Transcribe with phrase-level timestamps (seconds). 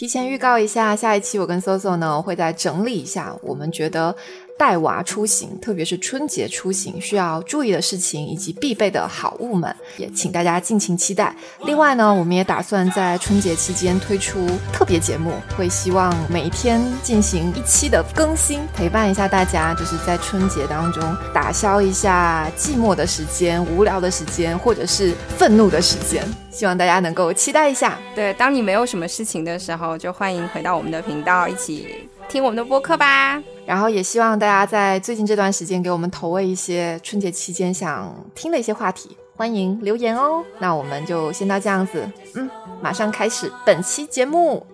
[0.00, 4.16] 提前预告一下，下一期我跟 Soso 呢会再整理一下，我们觉得。
[4.60, 11.34] 带娃出行，特别是春节出行需要注意的事情以及必备的好物们，也请大家敬情期待。
[11.64, 21.02] 另外呢，我们也打算在春节期间推出特别节目，会希望每一天进行一期的更新，陪伴一下大家，就是在春节当中
[21.32, 26.22] 打消一下寂寞的时间、无聊的时间，或者是愤怒的时间。
[26.52, 27.96] 希望大家能够期待一下。
[28.14, 33.42] 对，当你没有什么事情的时候，就欢迎回到我们的频道，一起听我们的播客吧。
[33.70, 40.44] 然后也希望大家在最近这段时间给我们投喂一些春节期间想听的一些话题，欢迎留言哦。
[40.58, 42.50] 那我们就先到这样子，嗯，
[42.82, 44.66] 马上开始本期节目。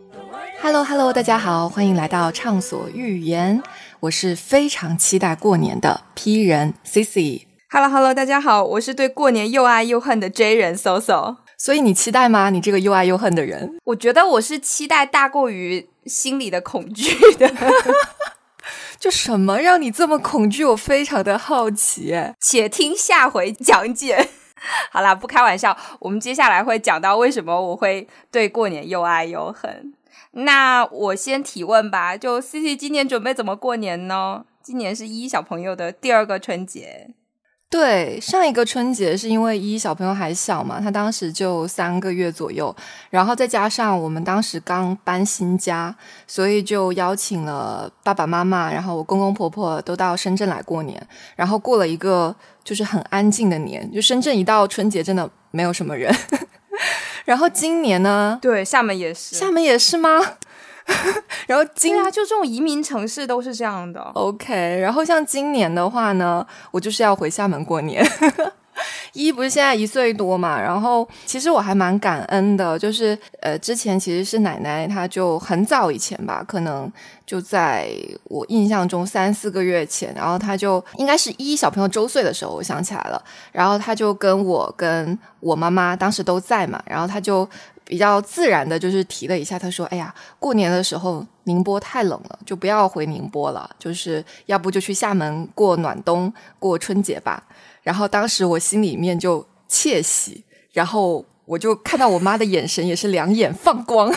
[0.62, 3.62] Hello Hello，大家好，欢迎来到畅所欲言，
[4.00, 7.42] 我是非常期待过年的 P 人 Cici。
[7.68, 11.36] Hello Hello，大家好，我是对过年又爱又恨的 J 人 Soso。
[11.58, 12.48] 所以你期待吗？
[12.48, 13.76] 你这个又爱又恨的人？
[13.84, 17.52] 我觉得我是期待大过于心里的恐惧的。
[18.98, 20.64] 就什么让你这么恐惧？
[20.64, 24.28] 我非常的好奇，且听下回讲解。
[24.90, 29.92] 好啦，不开玩笑，我们接下来会讲到为什么我会对过年又爱又恨。
[30.32, 34.44] 那我先提问吧，就 C C 今年准备怎么过年呢？
[34.62, 37.10] 今年是一小朋友的第二个春节。
[37.68, 42.74] 对，上一个春节是因为依依小朋友还小嘛，他当时就三个月左右，
[43.10, 45.94] 然后再加上我们当时刚搬新家，
[46.28, 56.14] 所以就邀请了爸爸妈妈，然后我公公婆婆都到深圳来过年，然后过了一个就是很安静的年，就深圳一到春节真的没有什么人。
[57.26, 58.38] 然后今年呢？
[58.40, 60.20] 对，厦门也是，厦门也是吗？
[61.46, 64.00] 然后今啊，就这种移民城市都是这样的。
[64.14, 68.04] OK，然后像今年的话呢，我就是要回厦门过年。
[69.14, 76.92] 一不是现在一岁多嘛，然后其实我还蛮感恩的，就是呃，之前其实是奶奶，她就很早以前吧，可能
[77.24, 77.88] 就在
[78.24, 87.48] 我印象中三四个月前，然后她就应该是一小朋友周岁的时候，我想起来了，然后她就跟我跟我妈妈当时都在嘛，然后她就。
[87.86, 97.42] 比较自然的，就是提了一下，他说：“哎呀，过年的时候宁波太冷了，就不要回宁波了，就是要不就去厦门过暖冬、过春节吧。”
[97.82, 100.42] 然后当时我心里面就窃喜，
[100.72, 104.12] 然后我就看到我妈的眼神也是两眼放光，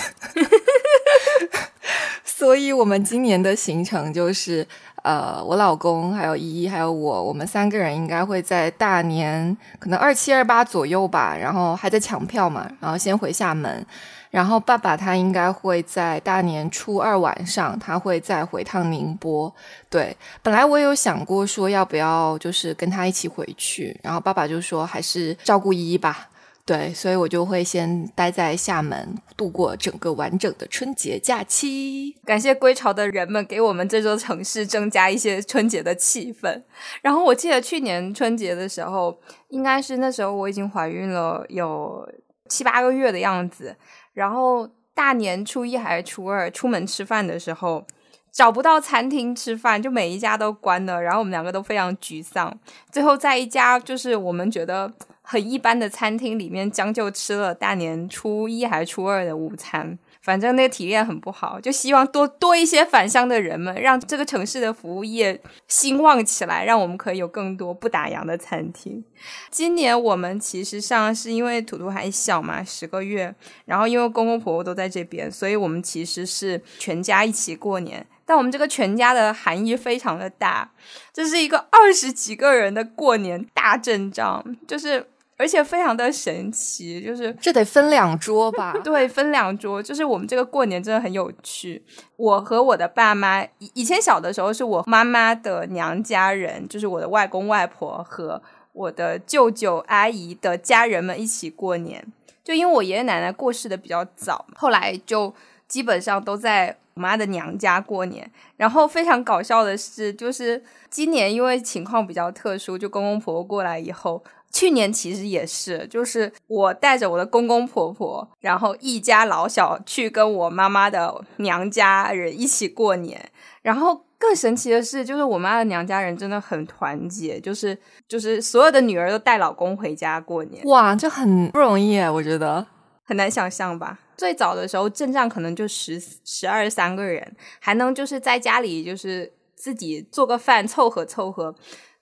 [2.25, 4.67] 所以我们今年的行程就是。
[5.09, 13.83] 呃，我老公还有依依还有我，我们三个人应该会在大年可能二七二八左右吧，然后还在抢票嘛，然后先回厦门，
[14.29, 19.51] 然后爸爸他应该会在大年初二晚上，他会再回趟宁波。
[19.89, 26.29] 对，本来我有想过说要不要就是跟他一起回去，然后爸爸就说还是照顾依依吧。
[26.69, 32.15] 对，所以我就会先待在厦门度过整个完整的春节假期。
[32.23, 36.61] 感谢归巢的人们给我们这座城市增加一些春节的气氛。
[37.01, 42.07] 然后我记得去年春节的时候，应该是那时候我已经怀孕了有
[42.47, 43.75] 七八个月的样子。
[44.13, 47.83] 然后大年初一还是初二出门吃饭的时候，
[48.31, 51.01] 找不到餐厅吃饭，就每一家都关了。
[51.01, 52.55] 然后我们两个都非常沮丧。
[52.91, 54.93] 最后在一家就是我们觉得。
[55.31, 61.61] 很一般的餐厅里面将就吃了大年初一还是初二的午餐，反正那个体验很不好。
[61.61, 69.03] 就希望多多一些返乡的人们，让这个城市的服务业兴旺起来，让我们可以有更多不打烊的餐厅。
[69.51, 73.35] 今年我们其实上是因为图图还小嘛，十个月，
[73.65, 78.03] 然后因为公公婆婆都在这边，所以我们其实是全家一起过年。
[78.25, 80.71] 但我们这个全家的含义非常的大，
[81.13, 85.05] 这是一个二十几个人的过年大阵仗，就是。
[85.39, 88.73] 而且非常的神奇，就是这得分两桌吧？
[88.83, 89.81] 对，分两桌。
[89.81, 91.81] 就是我们这个过年真的很有趣。
[92.17, 98.41] 我和我的爸妈以以前小的时候，是我妈妈的娘家人，就是我的外公外婆和
[98.73, 102.05] 我的舅舅阿姨的家人们一起过年。
[102.43, 105.33] 就因为我爷爷奶奶过世的比较早，后来就
[105.69, 108.29] 基本上都在我妈的娘家过年。
[108.57, 114.21] 然后非常搞笑的是，就是今年因为情况比较特殊，就公公婆婆过来以后。
[114.51, 123.31] 去年其实也是，就是我带着我的公公婆婆，然后一家老小去跟我妈妈的娘家人一起过年。
[123.61, 130.63] 然后更神奇的是，就是我妈的娘家人真的很团结，就是就是所有的女儿都带老公回家过年。
[130.65, 132.65] 哇，这很不容易，我觉得
[133.03, 133.99] 很难想象吧？
[134.17, 141.53] 最早的时候阵仗可能就十十二三个人，还能就是在家里就是自己做个饭凑合凑合。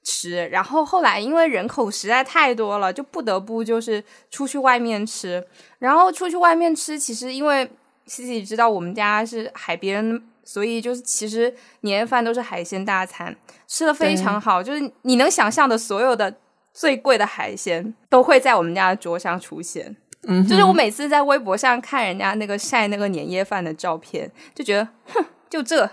[0.09, 4.01] 吃，然后后来因为人口实在太多了，就不得不就是
[4.31, 5.45] 出去外面吃。
[5.79, 7.69] 然后出去外面吃，其实因为
[8.05, 13.35] 西西知道我们家是海边，所以就是其实年夜饭都是海鲜大餐，
[13.67, 16.33] 吃的非常好，就是你能想象的所有的
[16.73, 19.93] 最贵的海鲜都会在我们家的桌上出现。
[20.23, 25.89] 嗯，就是我每次在微博上看人家那个晒那个年夜饭的照片，就觉得，哼，就这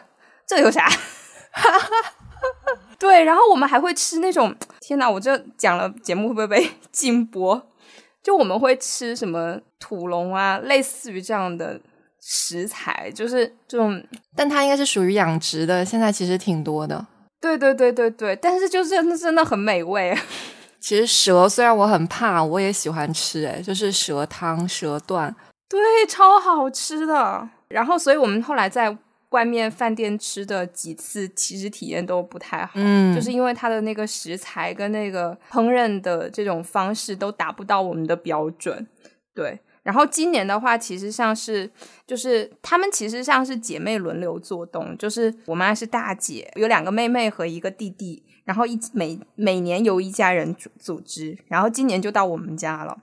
[0.46, 0.88] 这有啥？
[2.98, 7.70] 对，然后我们还会吃那种，天哪，我这讲了节目会不会被 禁播？
[8.22, 11.78] 就我们会吃什么土龙啊，类似于这样的
[12.22, 14.02] 食材，就是这种，
[14.34, 17.06] 但它应该是属于养殖的，现在其实挺多的。
[17.40, 20.16] 对对对对对，但是就真的真的很美味。
[20.80, 25.34] 其实蛇虽然我很怕，我也喜欢吃，哎，就是蛇汤、蛇段，
[25.68, 27.46] 对，超好吃的。
[27.68, 28.96] 然后，所以我们后来在。
[29.34, 38.86] 外面饭店吃的几次，其实体验都不太好，嗯，就是因为它的那个食材跟那个烹饪的这种方式都达不到我们的标准，
[39.34, 39.58] 对。
[39.82, 41.70] 然后今年的话，其实像是
[42.06, 52.96] 就是他们其实像是姐妹轮流做东，就是我妈是大姐，有两个妹妹和一个弟弟，然后一每每年由一家人组组织，然后今年就到我们家了。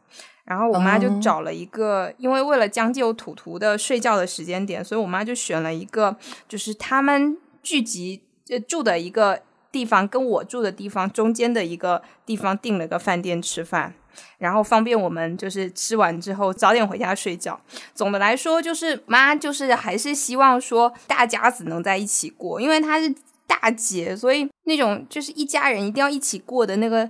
[0.52, 8.22] 然后我妈就找了一个，因为为了将就图图的睡觉的时间点，所以我妈就选了一个，就是他们聚集
[8.68, 13.94] 住的一个地方，跟我住的地方中间的一个地方订了个饭店吃饭，
[14.40, 17.58] 然后方便我们就是吃完之后早点回家睡觉。
[17.96, 23.16] 总的来说，就是妈就是还是希望说大家子能在一起过，因为她是
[23.48, 27.10] 大姐，所以那种就是一家人一定要一起过的那个。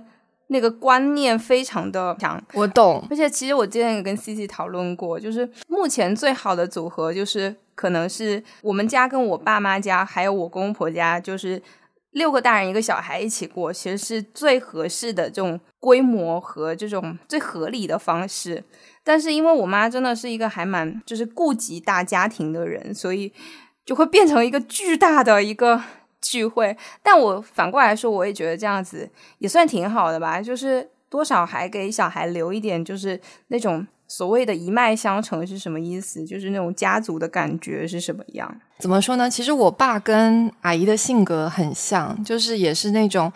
[0.52, 3.04] 那个观念非常的强，我懂。
[3.10, 11.60] 而且其实我之前也跟 C C 讨论过，就是目前最好的组合就是可能是我们家跟我爸妈家还有我公公婆家，就是
[12.12, 18.62] 六个大人一个小孩一起过，其实是最合适的这种规模和这种最合理的方式。
[19.02, 23.32] 但是因为我妈真的是一个还蛮就是顾及大家庭的人，所以
[23.84, 25.82] 就会变成一个巨大的一个。
[26.22, 30.40] 聚会，但我反过来说，我也觉得这样子也算挺好的吧。
[30.40, 36.24] 就是多少还给小孩留一点，就是那种所谓的一脉相承是什么意思？
[36.24, 38.60] 就是那种家族的感觉是什么样？
[38.78, 39.28] 怎么说呢？
[39.28, 43.30] 其实我爸跟阿姨的性格很像，就是也是那种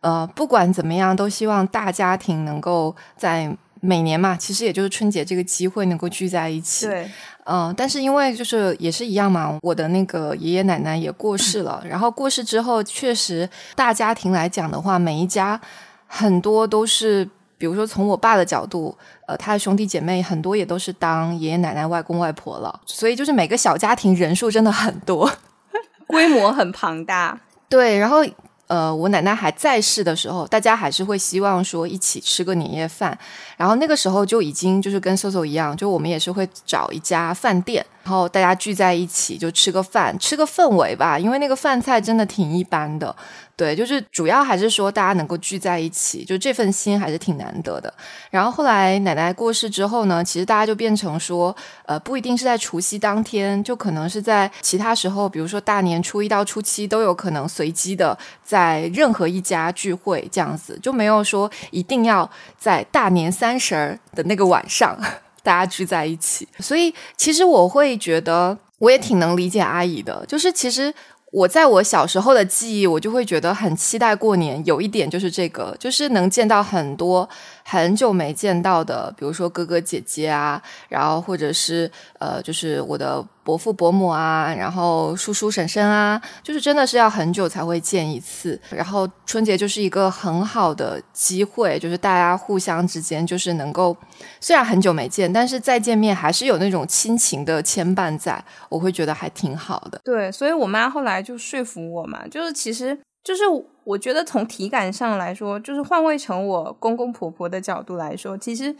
[0.00, 6.86] 呃，不管怎么样，都希望大家庭能够在每年嘛，其实也就是春节这个机会能够聚在一起。
[6.86, 7.10] 对。
[7.44, 15.60] 嗯，但是因为就是也是一样嘛，我的那个爷爷奶奶也过世了， 然后过世之后，确实大家庭来讲的话，每一家
[16.06, 18.96] 很多都是，比如说从我爸的角度，
[19.26, 25.28] 呃，他的兄弟姐妹很多也都是当爷爷奶奶、外公外婆了，所以就是每个小家庭人数真的很多，
[26.06, 27.40] 规模很庞大。
[27.68, 28.24] 对，然后。
[28.68, 33.18] 呃，我奶奶还在世的时候，大家还是会希望说一起吃个年夜饭。
[33.62, 41.16] 然后那个时候就已经就是跟 Soso 一样，就我们也是会找一家饭店，然后大家聚在一起就吃个饭，吃个氛围吧。
[41.16, 43.14] 因为那个饭菜真的挺一般的。
[43.54, 47.92] 对，就是主要还是说大家能够聚在一起，就这份心还是挺难得的。
[48.30, 51.54] 然后后来奶奶过世之后呢，其实大家就变成说，
[51.86, 62.28] 呃，不一定是在除夕当天，就可能是在其他时候，比如说大年初一到初七都有可能随机的在任何一家聚会这样子，就没有说一定要
[62.58, 64.98] 在大年三三十儿的那个晚上
[65.44, 66.48] 大家聚在一起。
[66.60, 70.92] 所以其实我会觉得，我也挺能理解阿姨的，就是其实。
[71.32, 74.62] 我在我小时候的记忆，我就会觉得很期待过年。
[74.66, 77.26] 有一点就是这个，就是能见到很多
[77.64, 83.24] 很久没见到的，比如说哥哥姐姐啊，然后或者是呃，就是我的。
[83.44, 88.56] 伯父伯母啊，然后叔叔婶婶啊，就是真的是要很久才会见一次。
[88.70, 93.96] 然后春节就是一个很好的机会，就是大家互相之间就是能够，
[94.40, 100.00] 虽然很久没见，但是再见面还是有那种亲情的牵绊在，我会觉得还挺好的。
[100.04, 103.42] 对，所以我妈后来就说服我嘛，就是其实就是
[103.84, 108.74] 我觉得从体感上来说，就是换位成我公公婆婆的角度来说，其实。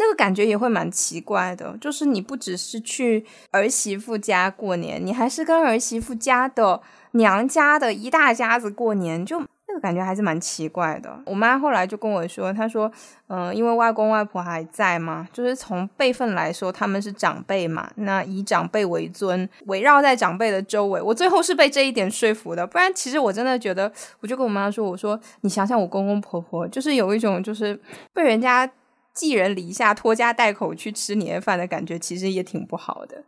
[0.00, 6.80] 那个感觉也会蛮奇怪的，就是你不只是去儿媳妇家过年，你还是跟儿媳妇家的
[7.14, 11.16] 娘家的一大家子过年，就那个感觉还是蛮奇怪的。
[11.26, 12.90] 我妈后来就跟我说，她说，
[13.28, 21.00] 嗯，因为外公外婆还在嘛，就是从辈分来说他们是长辈嘛，那以长辈为尊，围绕在长辈的周围。
[21.00, 27.80] 我最后是被这一点说服的，不然其实我真的觉得，我就跟我妈说，我说你想想我公公婆婆，就是有一种就是
[28.12, 28.70] 被人家。
[29.14, 33.24] 寄人篱下、拖家带口去吃年夜饭的感觉，其实也挺不好的。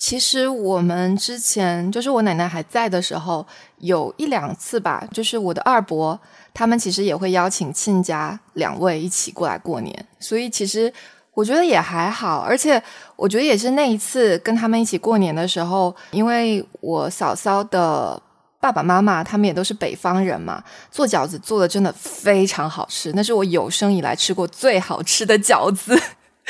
[0.00, 3.46] 其实我们之前就是我奶奶还在的时候，
[3.80, 6.18] 有一两次吧，就是我的二伯
[6.54, 10.06] 他们其实也会邀请亲家两位一起过来过年。
[10.18, 10.90] 所以其实。
[11.32, 12.82] 我觉得也还好，而且
[13.14, 18.20] 我觉得也是那一次跟他们一起过年的时候，因为我嫂嫂的
[18.58, 25.98] 爸爸妈妈他们也都是北方人嘛，做饺子做的真的非常好吃，那是我有生以来吃过最好吃的饺子，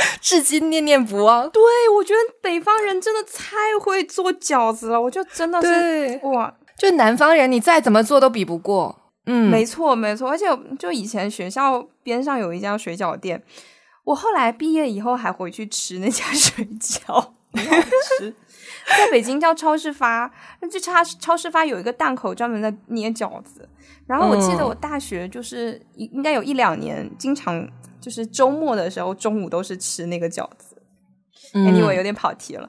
[0.20, 1.48] 至今念念不忘。
[1.50, 1.62] 对，
[1.96, 8.96] 我觉得北方人真的太会做饺子了，我就真的是哇，就南方人你再怎么做都比不过。
[9.26, 10.46] 嗯，没错没错，而且
[10.78, 13.42] 就以前学校边上有一家水饺店。
[14.04, 17.28] 我后来毕业以后还回去吃那家 水饺，
[18.18, 18.34] 吃，
[18.96, 23.68] 在北京叫超市发，那这超超市发有一个档口专门在捏饺子。
[24.10, 27.64] 然后我记得我大学就是应应该有一两年，经常
[28.00, 30.76] 就是周末的时候中午都是吃那个饺子。
[31.54, 32.68] Anyway，有点跑题了。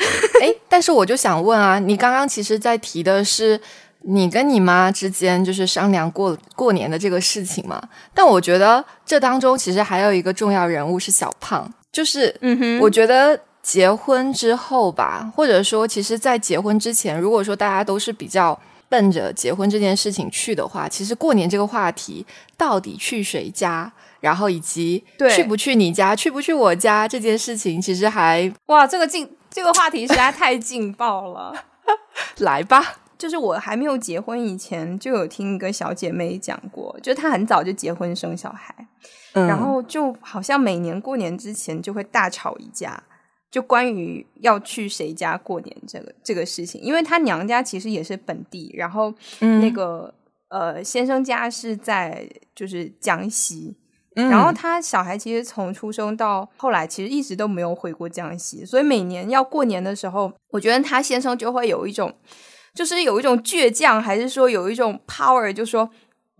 [0.42, 3.58] 哎，但是我就想问啊，你刚刚其实在提的是。
[4.06, 7.82] 你跟你妈之间就是商量过过年的这个事情嘛？
[8.12, 18.60] 但我觉得这当中其实还有一个重要人物是小胖，就是嗯哼，我觉得结婚之后吧，或者说其实，在结婚之前，如果说大家都是比较
[18.94, 22.24] 奔着结婚这件事情去的话，其实过年这个话题
[22.56, 31.52] 到底去谁家，然后以及去不去你家，去不去我家这件事情，其实还哇，这个劲这个话题实在太劲爆了，
[32.38, 32.98] 来吧。
[33.18, 38.86] 就是我还没有结婚以前，就有听一个小姐妹讲过，就她很早就结婚生小孩，
[39.32, 43.02] 然后就好像每年过年之前就会大吵一架，
[43.54, 50.12] 就关于要去谁家过年这个这个事情，因为她娘家其实也是本地，然后那个
[50.48, 53.76] 呃先生家是在就是江西，
[54.16, 62.12] 然后他小孩其实从出生到后来其实一直都没有回过江西，所以每年要过年的时候，我觉得他先生就会有一种。
[62.74, 65.88] 就是有一种倔强，还是说有一种 power，就说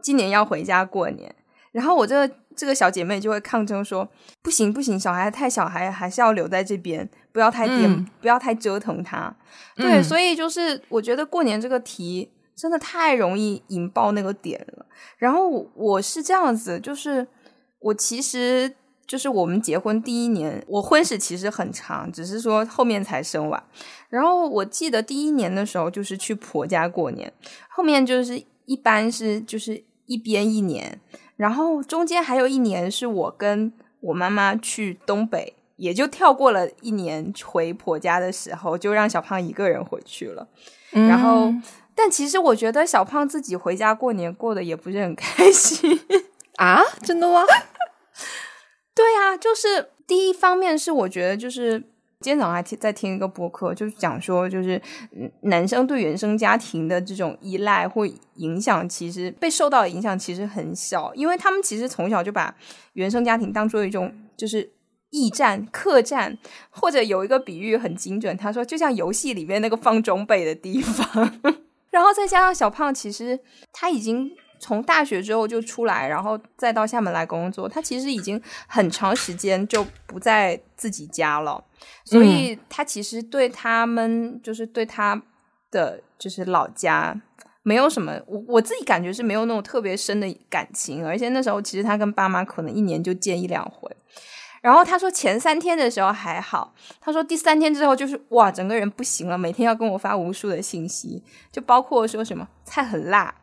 [0.03, 1.33] 今年要回家过年。
[1.71, 4.09] 然后我这个这个小姐妹就会抗争说
[4.43, 9.35] ：“不行不行，小孩太小，孩还是要留在这边，不要太颠，不要太折腾他。”
[9.77, 14.87] 对，所以就是我觉得过年这个题真的太容易引爆那个点了。
[15.19, 17.27] 然后我是这样子，就是
[17.81, 18.75] 我其实。
[19.07, 23.63] 就是我们结婚第一年，我婚史其实很长，只是说后面才生娃。
[24.09, 27.31] 然后我记得第一年的时候，就是去婆家过年，
[27.69, 30.99] 后面就是一般是就是一边一年，
[31.37, 40.47] 然后中间还有一年是我跟我妈妈去东北，也就跳过了一年回婆家的时候，就让小胖一个人回去了。
[40.91, 41.53] 然后，
[41.95, 46.01] 但其实我觉得小胖自己回家过年过得也不是很开心
[46.57, 47.43] 啊，真的吗？
[48.95, 51.83] 对呀，就是第一方面是我觉得就是
[52.25, 54.81] 今天早上还听在听一个播客，就是讲说就是
[55.43, 62.57] 男生对原生家庭的这种依赖或影响，其实被受到的影响其实很小，因为他们其实从小就把
[62.95, 64.73] 原生家庭当做一种就是
[65.11, 66.39] 驿站、客栈，
[66.71, 71.31] 或者有一个比喻很精准，他说就像游戏里面那个放装备的地方，
[71.93, 73.39] 然后再加上小胖，其实
[73.71, 74.35] 他已经。
[74.59, 77.69] 从大学之后就出来，然后再到厦门来工作。
[77.69, 81.63] 他其实已经很长时间就不在自己家了，
[82.05, 85.21] 所以他其实对他们，就是对他
[85.71, 87.21] 的就是老家，
[87.63, 88.19] 没有什么。
[88.27, 91.07] 我我自己感觉是没有那种特别深的感情。
[91.07, 93.91] 而且那时候其实他跟爸妈可能一年就见一两回。
[94.63, 103.35] 然后他说前三天的时候还好，他说第三天之后就是哇，整个人不行了，每天要跟我发无数的信息，就包括说什么菜很辣。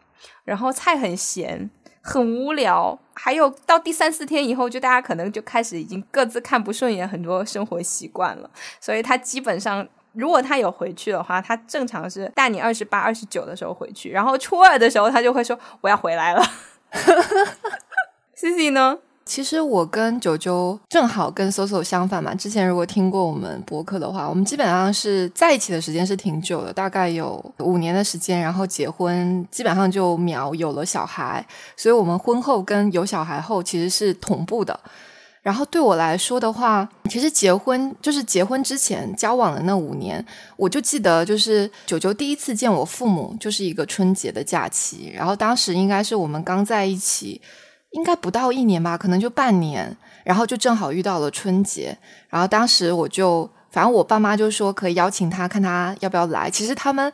[0.44, 1.70] 然后菜很咸，
[2.02, 2.98] 很无聊。
[3.14, 8.50] 还有到第三四天以后，就大家可能就开始已经各自看不顺眼很多生活习惯了。
[8.80, 16.44] 所以他基本上，如果他有回去的话，他正常是大年二十八、二十九的时候回去，然后初二的时候他就会说我要回来了。
[18.34, 18.98] C C 呢？
[19.24, 22.36] 其实我跟九九正好跟 Soso 相反嘛。
[22.36, 28.40] 之前如果听过我们博客的话，我们基本上是在一起的时间是挺久的，大概有五年的时间。
[28.42, 31.46] 然后结婚基本上就秒有了小孩，
[31.78, 34.78] 所以我们婚后跟有小孩后其实是同步的。
[35.42, 40.24] 然后对我来说的话，其实结婚就是结婚之前交往的那五年，
[40.58, 47.40] 我就记得就是九九第一次见我父母就是一个春节的假期，然后当时应该是我们刚在一起。
[47.92, 51.98] 应该不到一年吧，可能就半年，然后就正好遇到了春节，
[52.30, 56.50] 然后当时我就，反正我爸妈就说可以邀请他，看他要不要来。
[56.50, 57.12] 其实他们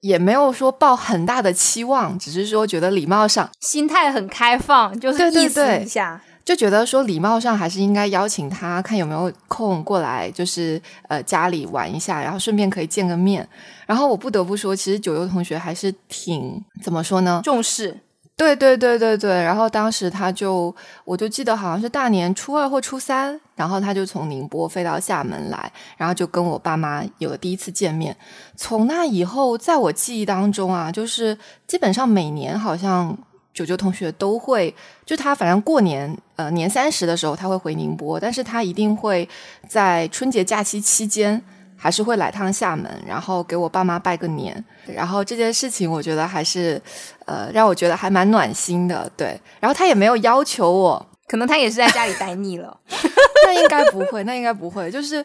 [0.00, 13.48] 也没有说抱很大的期望，只是说觉得礼貌上心态很开放，就是意思一下，就觉得说礼貌上还是应该邀请他，看有没有空过来，就是呃家里玩一下，然后顺便可以见个面。
[13.86, 17.96] 然后我不得不说，其实九优同学还是挺怎么说呢，重视。
[18.40, 28.16] 对对对对对，然后当时他就，我就记得好像是大年初二或初三，然后他就从宁波飞到厦门来，然后就跟我爸妈有了第一次见面。
[28.56, 33.14] 从那以后，在我记忆当中啊，就是基本上每年好像
[33.52, 39.28] 九九同学都会，就他反正过年呃年三十的时候他会回宁波，但是他一定会
[39.68, 41.42] 在春节假期期间。
[41.80, 46.80] 还是会来趟厦门，然后给我爸妈拜个年，然后这件事情我觉得还是，
[47.24, 49.40] 呃，让我觉得还蛮暖心的，对。
[49.58, 52.76] 然后他也没有要求我，可能他也是在家里待腻了，
[53.46, 55.24] 那应该不会，那应该不会，就是。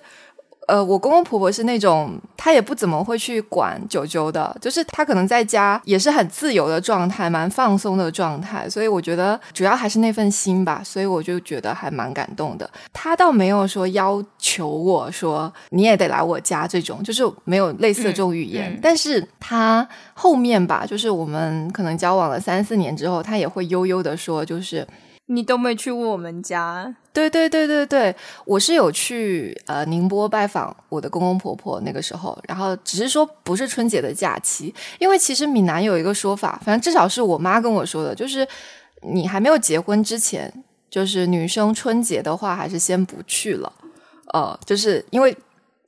[0.67, 12.69] 呃，我公公婆婆是那种，他也不怎么会去管九九的，就是他可能在家也是很自由的状态，蛮放松的状态，所以我觉得主要还是那份心吧，所以我就觉得还蛮感动的。
[12.91, 24.85] 他倒没有说要求我说你也得来我家这种，就是没有类似的这种语言，但是他后面吧，就是我们可能交往了三四年之后，他也会悠悠的说，就是。
[25.27, 26.95] 你都没去过我们家？
[27.11, 28.15] 对对对对对，
[28.45, 38.47] 我是有去呃宁波拜访我的公公婆婆那个时候，然后只是说不是春节的假期，因为其实闽南有一个说法，反正至少是我妈跟我说的，就是
[39.01, 40.51] 你还没有结婚之前，
[40.89, 43.73] 就是女生春节的话还是先不去了，
[44.33, 45.35] 呃，就是因为。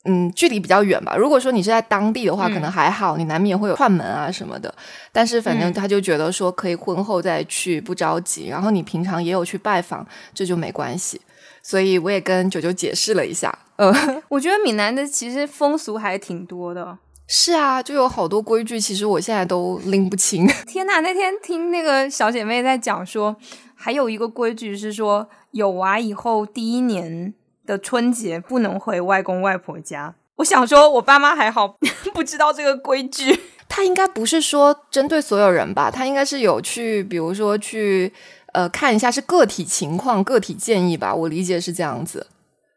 [0.10, 1.16] 嗯，距离比较远吧。
[1.18, 4.74] 如果说你是在当地的话，可能还好，你难免会有串门啊什么的。
[5.12, 8.48] 但是反正他就觉得说可以婚后再去，不着急。
[8.48, 11.20] 然后你平常也有去拜访，这就没关系。
[11.62, 13.54] 所以我也跟九九解释了一下。
[13.76, 13.94] 嗯，
[14.30, 16.98] 我觉得闽南的其实风俗还挺多的。
[17.28, 20.48] 是啊，就有好多规矩，其实我现在都拎不清。
[20.66, 23.36] 天呐，那天听那个小姐妹在讲说，
[23.76, 27.34] 还有一个规矩是说，有娃以后第一年。
[27.68, 31.78] 的春节不能回外公外婆家，我想说，我爸妈还好，
[32.16, 33.40] 不知道这个规矩。
[33.68, 35.92] 他应该不是说针对所有人吧？
[35.92, 38.12] 他应该是有去，比如说去，
[38.54, 41.14] 呃，看一下是个体情况、个体建议吧。
[41.14, 42.28] 我理解是这样子，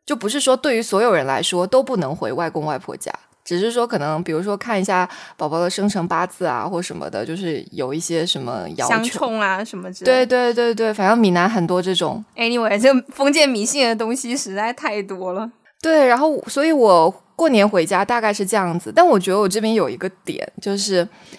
[0.05, 3.13] 就不是说对于所有人来说都不能回外公外婆家。
[3.59, 10.25] 只是说，可能比如说看一下宝宝的生辰八字啊，或什么的，就是有一些什么要求，相冲啊什么之类。
[10.25, 12.25] 对对对对，反正闽南很多这种。
[12.36, 15.50] Anyway，这封建迷信的东西实在太多了。
[15.82, 17.23] 对，然后所以我。
[17.41, 20.97] 过年回家大概是这样子，但我觉得我这边有一个点，就是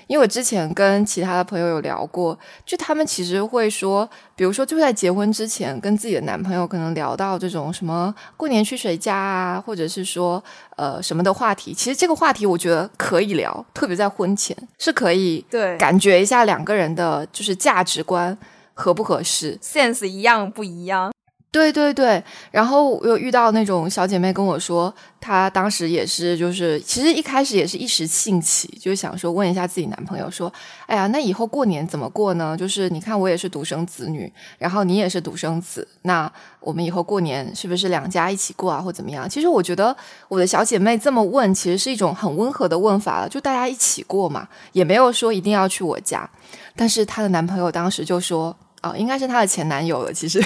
[0.08, 2.36] 因为我之前跟其他的朋友有聊过，
[2.66, 10.44] 就他们其实会说，比如说就在结婚之前，跟自己的男朋友可能聊到这种什么过年去谁家啊，或者是说
[10.76, 14.58] 呃什么的话题，其实这个话题我觉得可以聊，特别在婚前。
[14.80, 15.46] 是可以。
[15.52, 15.78] 对。
[15.78, 18.36] 感觉一下两个人的就是价值观
[18.74, 21.12] 合不合适，sense 一样不一样。
[21.52, 30.52] 对对对，然后我有遇到那种小姐妹跟我说，她当时也是，就是其实一开始也是一时兴起，就想说问一下自己男朋友说，
[30.86, 32.56] 哎呀，那以后过年怎么过呢？
[32.56, 39.30] 就是你看我也是独生子女，然后你也是独生子，那我们以后过年是不是两家一起过啊，或怎么样？
[39.30, 39.94] 其实我觉得
[40.30, 46.30] 我的小姐妹这么问，其实是一种很温和的问法了，就大家一起过嘛，也没有说一定要去我家。
[46.78, 50.42] 但是她的男朋友当时就说，哦，应该是她的前男友了，其实。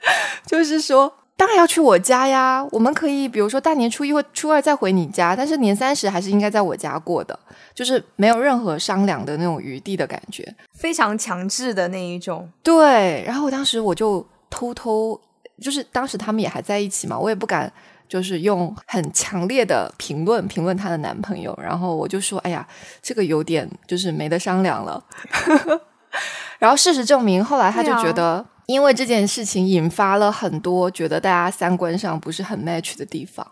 [0.46, 2.66] 就是说，当然要去我家呀。
[2.70, 7.38] 我们可以，比如说大年初一或初二再回你家，但是年三十还是应该在我家过的，
[7.74, 12.50] 就是没有任何商量的那种余地的感觉，非常强制的那一种。
[12.62, 15.20] 对，然后我当时我就偷偷，
[15.60, 17.70] 就是当时他们也还在一起嘛，我也不敢
[18.08, 22.66] 就是用很强烈的评论评论她的男朋友，然后我就说，哎呀，
[23.02, 25.04] 这个有点就是没得商量了。
[26.58, 28.46] 然后事实证明，后来她就觉得。
[28.66, 33.46] 因为这件事情引发了很多觉得大家三观上不是很 match 的地方，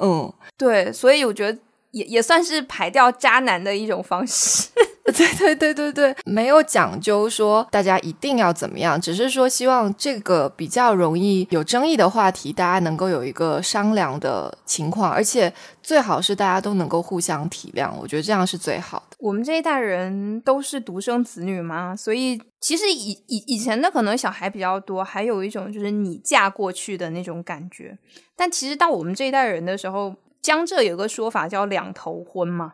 [0.00, 1.58] 嗯，对，所以我觉得
[1.90, 4.68] 也也算是排掉渣男的一种方式。
[5.12, 19.16] 对对对对对，没有讲究说大家一定要怎么样，只是说希望这个比较容易有争议的话题，大家能够有一个商量的情况，而且最好是大家都能够互相体谅，我觉得这样是最好的。
[19.18, 27.98] 我们这一代人都是独生子女嘛，所以其实以以以前的可能小孩比较多，还有一种就是你嫁过去的那种感觉。
[28.34, 32.72] 但其实到我们这一代人的时候，江浙有个说法叫两头婚嘛。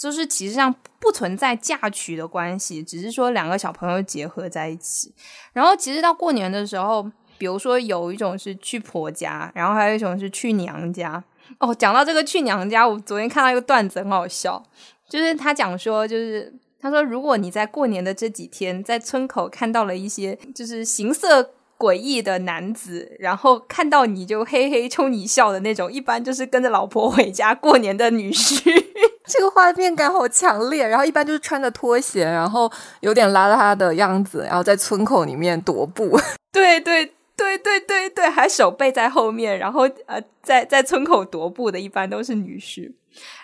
[0.00, 5.14] 就是其实上不存在嫁娶的关系，只是说两个小朋友结合在一起。
[5.52, 7.02] 然后其实到过年的时候，
[7.36, 11.22] 比如说有一种是去婆家，然后还有一种是去娘家。
[11.58, 14.62] 哦，讲到这个去娘家，我昨天看到一个段子很好笑，
[15.06, 28.86] 就是他讲说，就是他说如果你在过年的这几天在村口看到了一些就是形色诡异的男子，然后看到你就嘿嘿冲你笑的那种，一般就是跟着老婆回家过年的女婿。
[29.30, 30.86] 这个画面感好强烈。
[30.86, 36.18] 然后一般就是穿着拖鞋，然后有点邋遢的样子，然后在村口里面踱步。
[36.52, 42.92] 对对对对对对，还手背在后面，然后呃，在在村口踱步的，一般都是女婿。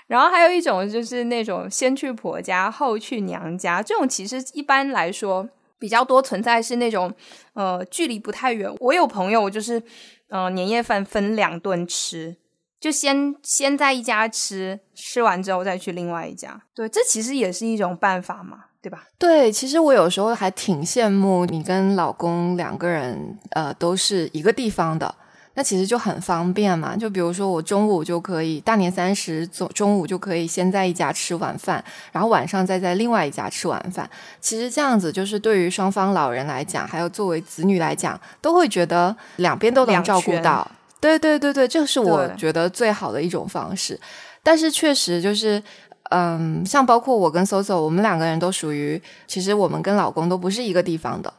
[0.06, 7.12] 然后还有一种就是那种先去婆家后去娘家，这种其实一般来说比较多存在是那种
[7.54, 8.72] 呃距离不太远。
[8.78, 9.82] 我有朋友就是
[10.28, 12.36] 嗯年夜饭分两顿吃，
[12.78, 16.60] 就先先在一家吃，吃完之后再去另外一家。
[16.74, 19.04] 对，这其实也是一种办法嘛，对吧？
[19.18, 25.14] 对，其实我有时候还挺羡慕你跟老公两个人呃都是一个地方的。
[25.58, 34.08] 那其实就很方便嘛，就比如说我中午就可以大年三十中中午就可以先在一家吃晚饭，然后晚上再在另外一家吃晚饭。
[34.38, 40.70] 其实这样子就是对于双方老人来讲，还有作为子女来讲，都会觉得两边都能照顾到。
[41.00, 43.98] 对对对对，这是我觉得最好的一种方式。
[44.42, 45.62] 但是确实就是，
[46.10, 51.32] 嗯，像包括我跟 Soso，我们两个人都属于，其实我们跟老公都不是一个地方的。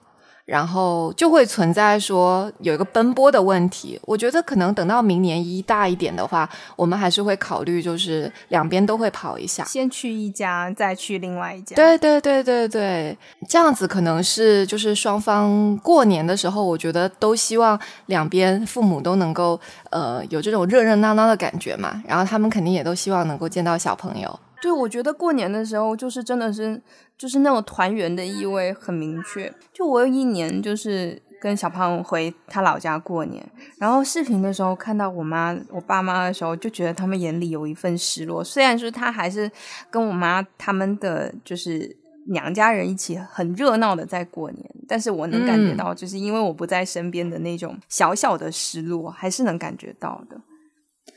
[0.47, 11.75] 然后就会存在说有一个奔波的问题，我觉得可能等到明年一大一点的话，我们还是会考虑，就是两边都会跑一下，先去一家，再去另外一家。
[11.75, 13.17] 对对对对对，
[13.49, 24.39] 这样子可能是就是双方过年的时候，我觉得都希望两边父母都能够呃有这种热热闹闹的感觉嘛，然后他们肯定也都希望能够见到小朋友。
[24.61, 26.81] 对，我觉得过年的时候就是真的是。
[27.17, 29.51] 就是那种团圆的意味很明确。
[29.73, 33.43] 就我有一年就是跟小胖回他老家过年，
[33.79, 38.43] 然后视频的时候看到我妈、我爸妈的时候，就觉得他们眼里有一份失落。
[38.43, 39.51] 虽然说他还是
[39.89, 50.39] 跟我妈他们的就是娘家人一起很热闹的在过年，但是我能感觉到，就是因为我不在身边的那种小小的失落，还是能感觉到的。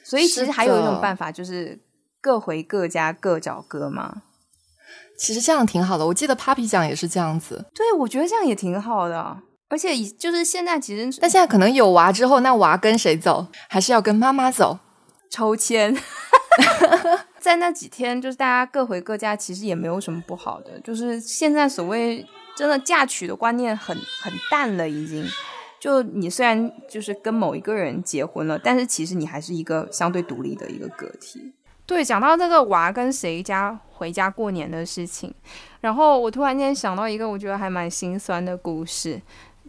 [0.02, 1.78] 所以其实还有一种办法，就是
[2.20, 4.22] 各回各家，各找各妈。
[5.16, 7.66] 其实这样挺好的，我记得 Papi 酱也是这样子。
[7.74, 13.46] 对，我觉得这样也挺好的，而且就是现在其实，但现在可能有娃之后，那娃跟谁走？
[13.68, 14.78] 还是要跟妈妈走？
[15.30, 15.96] 抽签，
[17.38, 20.80] 在那几天，就是大家各回各家，其实也没有什么不好的。
[20.80, 25.24] 就是现在所谓真的嫁娶的观念很很淡了，已经。
[25.78, 31.54] 就你虽然就是跟某一个人结婚了，但是其实你还是一个相对独立的一个个体。
[31.90, 35.34] 对，讲到这个娃跟谁家回家过年的事情，
[35.80, 39.20] 然后我突然间想到一个我觉得还蛮心酸的故事。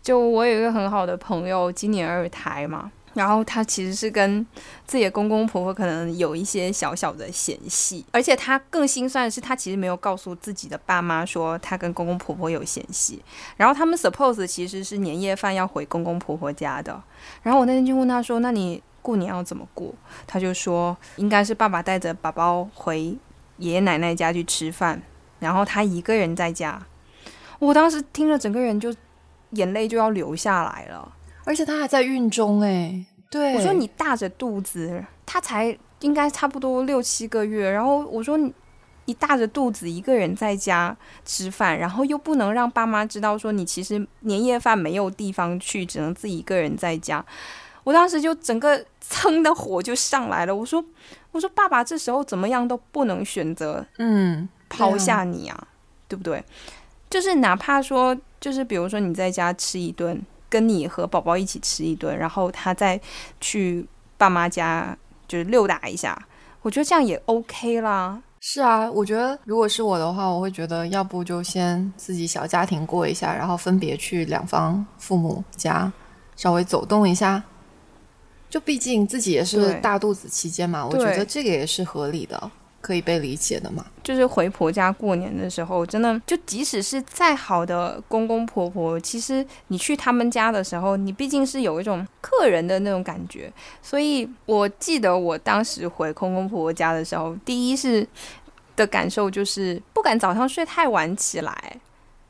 [0.04, 4.46] 就我有一个很好的朋友，今年二胎嘛，然后他其实是跟
[4.86, 13.20] 自己的公公婆婆可能有一些小小的嫌隙，而且他更心酸的是，他其实没有告诉自己的爸妈说他跟公公婆婆有嫌隙。
[13.58, 17.02] 然后他们 suppose 其实是年夜饭要回公公婆婆家的，
[17.42, 19.94] 然后我那天就问他说：“那你？”过年要怎么过？
[20.26, 23.18] 他就说应该是爸爸带着宝宝回
[23.58, 25.02] 爷爷奶奶家去吃饭，
[25.40, 26.82] 然后他一个人在家。
[27.60, 28.94] 我当时听了，整个人就
[29.52, 31.12] 眼泪就要流下来了。
[31.44, 37.70] 而且他还在孕中哎，对我说你大着肚子，他才应该差不多六七个月。
[37.70, 38.54] 然后我说你
[39.06, 47.24] 你大着肚子一个人在家吃饭，然后又不能让爸妈知道说你其实年夜饭没有地方去，只能自己一个人在家。
[47.84, 50.84] 我当时就整个蹭的火就上来了，我说
[51.32, 55.67] ：“我说爸爸，这时候怎么样都不能选择，嗯，抛下你啊，
[56.08, 56.41] 对不对？
[57.10, 60.19] 就是哪怕说，就是比如说你在家吃一顿，
[60.50, 63.00] 跟你和宝宝一起吃一顿，然后他再
[63.41, 63.86] 去
[64.17, 64.97] 爸妈家
[65.28, 66.17] 就是溜达一下，
[66.62, 68.21] 我觉得这样也 OK 啦。
[68.39, 75.91] 是啊，我觉得如果是我的话，我会觉得要不就先自己小家庭过一下，然后分别去两方父母家
[76.38, 77.43] 稍微走动一下。”
[78.52, 83.86] 就毕竟自己也是大肚子期间嘛，我觉得这个也是合理的，可以被理解的嘛。
[84.04, 93.50] 就是回婆家过年的时候，真的就即使是再好的公公婆婆，其实你去他们家的时候，你毕竟是有一种客人的那种感觉。
[93.82, 98.06] 所以我记得我当时回公公婆婆家的时候，第一是
[98.76, 101.78] 的感受就是不敢早上睡太晚起来，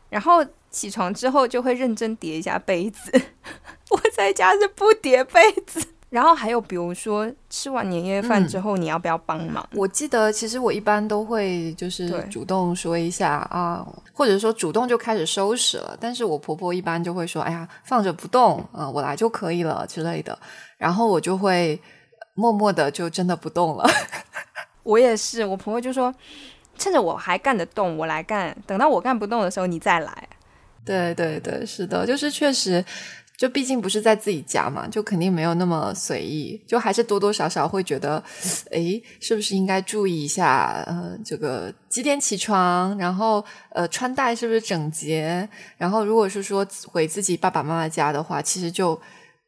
[0.10, 3.12] 然后起床之后就会认真叠一下被子。
[3.90, 5.84] 我在家是不叠被子。
[6.12, 9.66] 然后还有，比如说吃完年夜饭之后，你要不要帮忙？
[9.74, 15.98] 我记得其实我一般都会就是主动说一下啊，或者说主动就开始收拾了。
[16.02, 20.38] 但是我婆婆一般就会说：“哎呀，放着不动啊，我来就可以了之类的。”
[20.78, 21.80] 然后我就会
[22.34, 23.90] 默默的就真的不动了。
[24.84, 26.14] 我也是，我婆婆就说
[26.78, 30.28] ：“趁着我还干得动，我来干；等到我干不动的时候，你再来。”
[30.84, 32.84] 对对对，是的，就是确实。
[33.42, 38.24] 就毕竟不是在自己家嘛，就肯定没有那么随意，就还是多多少少会觉得，
[38.70, 40.84] 诶，是不是应该注意一下？
[40.86, 45.50] 呃，这个几点起床，然后呃，穿戴是不是整洁？
[45.76, 48.94] 然后如果是说回自己爸爸妈妈家的话，其实就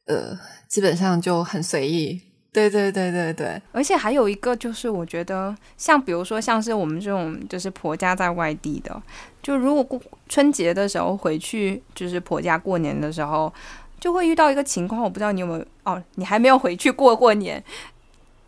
[0.08, 0.36] 呃，
[0.68, 2.20] 基本上就很随意。
[2.52, 9.02] 对对对对对，而且还有一个就是，我觉得像比如说像是我们这种就是婆家在外地的，
[9.44, 13.54] 就如果过春节的时候回去，就是婆家过年的时候。
[14.04, 17.64] 就会遇到一个情况，我不知道你有没有哦，你还没有回去过过年。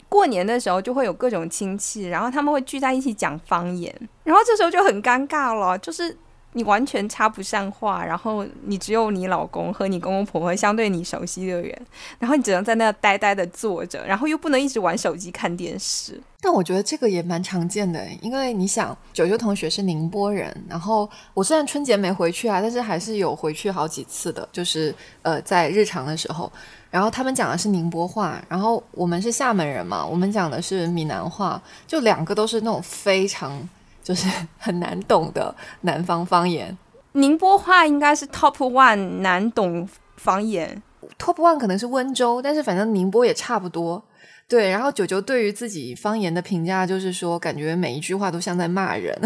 [0.09, 6.17] 过年的时候就会有各种亲戚，然后他们会聚在一起讲方言，然后这时候就很尴尬了，就是。
[6.57, 11.77] 你完全插不上话，然后你只有你老公和你公公婆婆相对你熟悉的人，
[12.17, 16.17] 然后你只能在那呆呆的坐着，然后又不能一直玩手机看电视。
[16.39, 26.49] 但我觉得这个也蛮常见的，因为你想，九九同学是宁波人，然后我虽然春节没回去啊，但是还是有回去好几次的，就是呃在日常的时候，
[26.89, 33.67] 然后他们讲的是宁波话，然后我们是厦门人嘛，我们讲的是闽南话，就两个都是那种非常。
[34.05, 36.77] 就是 很难懂的南方方言，
[37.13, 40.83] 宁波话应该是 top one 难懂方言
[41.17, 44.03] ，top one 可能是温州，但是反正宁波也差不多。
[44.47, 49.19] 对，然后九九对于自己方言的评价就是说，感觉每一句话都像在骂人。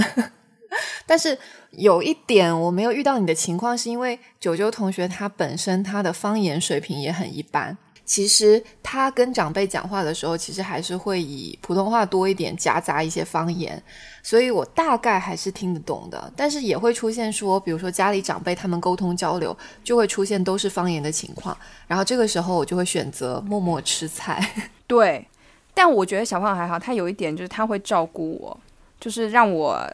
[1.06, 1.38] 但是
[1.72, 7.78] 有一点我没有遇到你的情况，是因为九九同学他本身他的方言水平也很一般。
[8.10, 13.82] 其实他跟长辈讲话的时候，其实还是会以普通话多一点，夹杂一些方言，
[14.24, 16.34] 所以我大概还是听得懂的。
[16.36, 24.44] 但是也会出现说，比如说家里长辈他们沟通交流，就会出现都是方言的情况，然后这个时候我就会选择默默吃菜。
[24.88, 25.28] 对，
[25.76, 28.60] 但我觉得小胖还好，他有一点就是他会照顾我，
[29.00, 29.88] 就是让我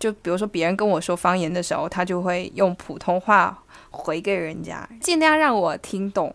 [0.00, 3.56] 就比如说别人跟我说方言的时候，他就会用普通话
[3.92, 6.34] 回给人家，尽量让我听懂。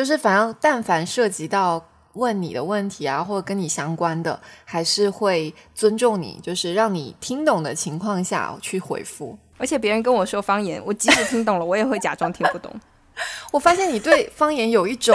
[0.00, 9.38] 就是反正但凡涉及到问你的问题啊，或者跟你相关的，还是会尊重你，就是让你听懂的情况下去回复。
[9.58, 12.74] 而且别人跟我说方言，我即使听懂了，我也会假装听不懂。
[13.52, 15.14] 我发现你对方言有一种，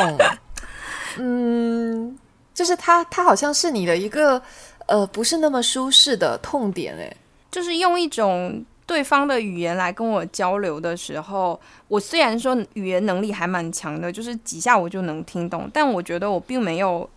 [1.17, 2.15] 嗯，
[2.53, 4.39] 就是他他好像是你的一个
[4.85, 7.17] 呃不是那么舒适的痛点诶，
[7.49, 8.63] 就是用一种。
[8.85, 17.09] 对方的语言来跟我交流的时候，我虽然说语言能力还蛮强的，就是几下我就能听懂，但我觉得我并没有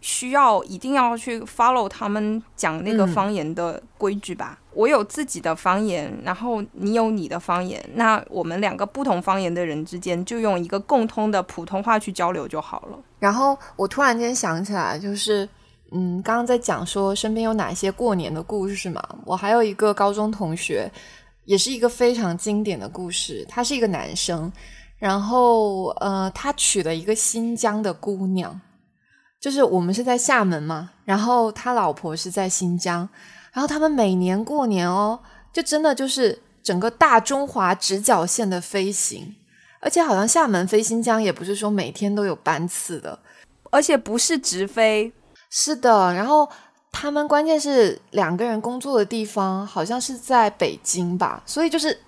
[0.00, 4.58] 需要一定要去 follow 他们讲那个方言的规矩吧。
[4.74, 12.98] 我有自己的方言，然后你有你的方言，那我们两个不同方言的人之间就用一个共通的普通话去交流就好了。
[13.18, 15.48] 然后我突然间想起来，就是。
[15.92, 19.00] 嗯，刚刚在讲说身边有哪些过年的故事嘛？
[19.24, 20.90] 我还有一个高中同学，
[21.44, 23.46] 也是一个非常经典的故事。
[23.48, 24.52] 他是一个男生，
[24.98, 28.60] 然后呃，他娶了一个新疆的姑娘，
[29.40, 33.08] 就是我们是在厦门嘛，然后他老婆是在新疆，
[33.52, 35.20] 然后他们每年过年哦，
[35.52, 39.36] 就真的就是整个大中华直角线的飞行，
[39.80, 43.20] 而且好像厦门飞新疆也不是说每天都有班次的，
[43.70, 45.12] 而且不是直飞。
[45.50, 46.48] 是的，然后
[46.90, 51.98] 他们关键是两个人工作的地方好像是在北京吧，所以就是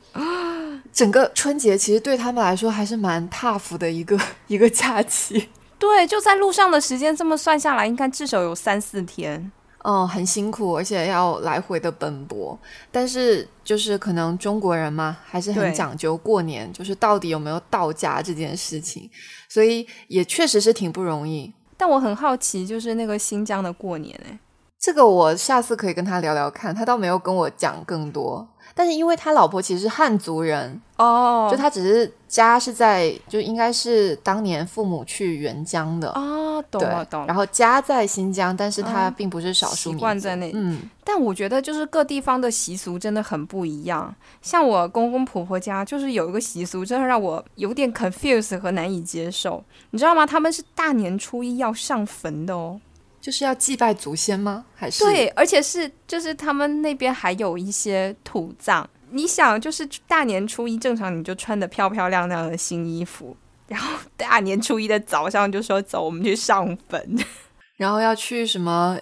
[0.92, 5.48] 整个春节其实对他们来说还是蛮 tough 的一个一个假期。
[5.79, 9.51] 对，就在路上的时间这么算下来，应该至少有三四天。
[9.85, 12.59] 嗯，很辛苦，而且要来回的奔波。
[12.90, 19.09] 但是就是可能中国人嘛，还是很讲究过年，就是到底有没有到家这件事情，
[19.48, 21.55] 所以也确实是挺不容易。
[21.79, 24.38] 但我很好奇，就是那个新疆的过年，哎，
[24.79, 28.47] 这个我下次可以跟他聊聊看，他倒没有跟我讲更多。
[28.75, 37.27] 但是因为他老婆其实是汉族人哦，就他只是家是在，就应该是当年父母去援疆的啊，懂了懂了。
[37.27, 40.53] 然后家在新疆，但是他并不是少数习惯在那。
[40.55, 44.14] 嗯，但我觉得就是各地方的习俗真的很不一样。
[44.43, 49.64] 像我公公婆婆家就是有一个习俗，真的让我有点 confused 和难以接受。
[49.91, 50.25] 你知道吗？
[50.25, 52.81] 他们是大年初一要上坟的哦。
[53.20, 54.64] 就是要祭拜祖先吗？
[54.74, 58.88] 还是对，而且是就是他们那边还有一些土葬。
[59.11, 67.18] 你想，就是大年初一正常你就穿的漂漂亮亮的新衣服，然后大年初一的早上就说走，我们去上坟，
[67.76, 68.98] 然后要去什么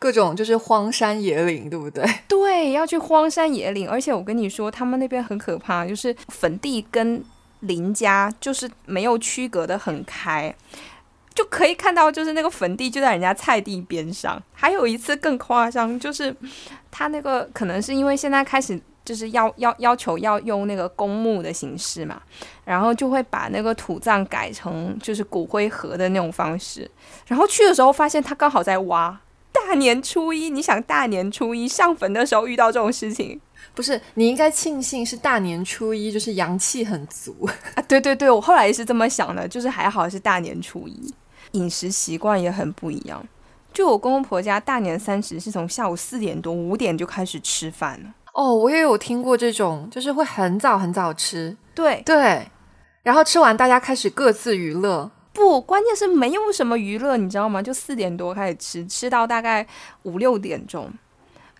[0.00, 2.04] 各种就是荒山野岭，对不对？
[2.26, 3.88] 对，要去荒山野岭。
[3.88, 7.24] 而且我跟你说，他们那边很可怕，就是坟地跟
[7.60, 10.52] 邻家就是没有区隔的很开。
[11.38, 14.42] 就可以看到，就是那个坟地就在人家菜地边上。
[14.52, 16.34] 还有一次更夸张，就是
[16.90, 22.20] 他那个可能是因为现在开始就是要要要求要用那个公墓的形式嘛，
[22.64, 26.90] 然后就会把那个土葬改成就是骨灰盒的那种方式。
[27.28, 29.20] 然后去的时候发现他刚好在挖。
[29.50, 33.40] 大年初一，你想大年初一上坟的时候遇到这种事情，
[33.74, 37.82] 不是你应该庆幸是大年初一，就是阳气很足啊！
[37.88, 41.12] 对对对，我后来也是这么想的，就是还好是大年初一，
[41.52, 43.24] 饮食习惯也很不一样。
[43.72, 48.14] 就我公公婆家大年三十是从下午四点多五点就开始吃饭了。
[48.32, 52.48] 哦，我也有听过这种，就是会很早很早吃，对对，
[53.02, 55.10] 然后吃完大家开始各自娱乐。
[55.32, 57.62] 不，关键是没有什么娱乐，你知道吗？
[57.62, 59.66] 就四点多开始吃，吃到大概
[60.02, 60.90] 五六点钟，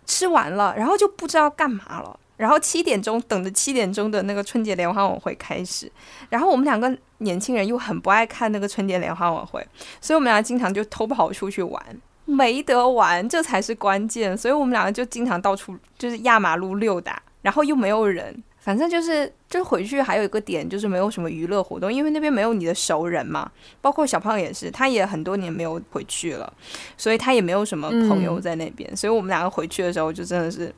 [0.07, 2.18] 吃完了，然后就不知道干嘛了。
[2.38, 5.92] 然后七点钟等着七点钟的那个春节联欢晚会开始，
[6.31, 9.62] 然后我们两个年轻人又很不爱看那个春节联欢晚会，
[10.01, 11.83] 所以我们俩经常就偷跑出去玩，
[12.24, 14.35] 没得玩，这才是关键。
[14.35, 18.42] 所以我们两个就经常到处就是压马路溜达，然后又没有人。
[18.61, 23.51] 反正就是，就回去还有一个点，就是没有什么娱乐活动，因为那边没有你的熟人嘛。
[23.81, 26.53] 包括小胖也是，他也很多年没有回去了，
[26.94, 28.94] 所以他也没有什么朋友在那边。
[28.94, 30.70] 所以我们两个回去的时候，就真的是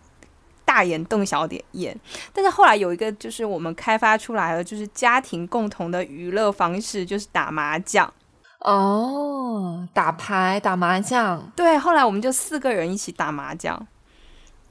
[0.71, 1.99] 大眼瞪小眼。
[2.33, 8.13] 但是后来有一个，就是我们开发出来了，就是家庭共同的娱乐方式，就是打麻将。
[8.61, 11.51] 哦，打牌、打麻将。
[11.57, 13.85] 对，后来我们就四个人一起打麻将，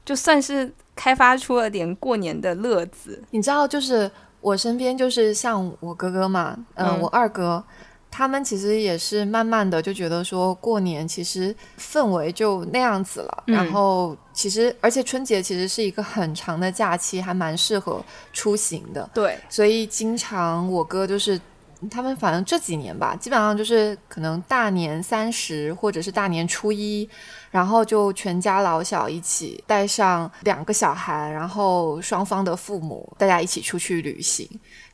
[0.04, 0.72] 就算是。
[0.96, 4.10] 开发出了点过年的乐子，你知道，就是
[4.42, 7.64] 我身边就是像我哥哥嘛，嗯，我二哥，
[8.10, 21.40] 他们其实也是慢慢的就觉得说过年其实氛围就那样子了，然后其实而且春节其实是一个很长的假期，还蛮适合出行的，对，所以经常我哥就是
[21.90, 27.08] 他们反正这几年吧，基本上就是可能大年三十或者是大年初一。
[27.50, 34.48] 然后就全家老小一起带上两个小孩，然后双方的父母，大家一起出去旅行。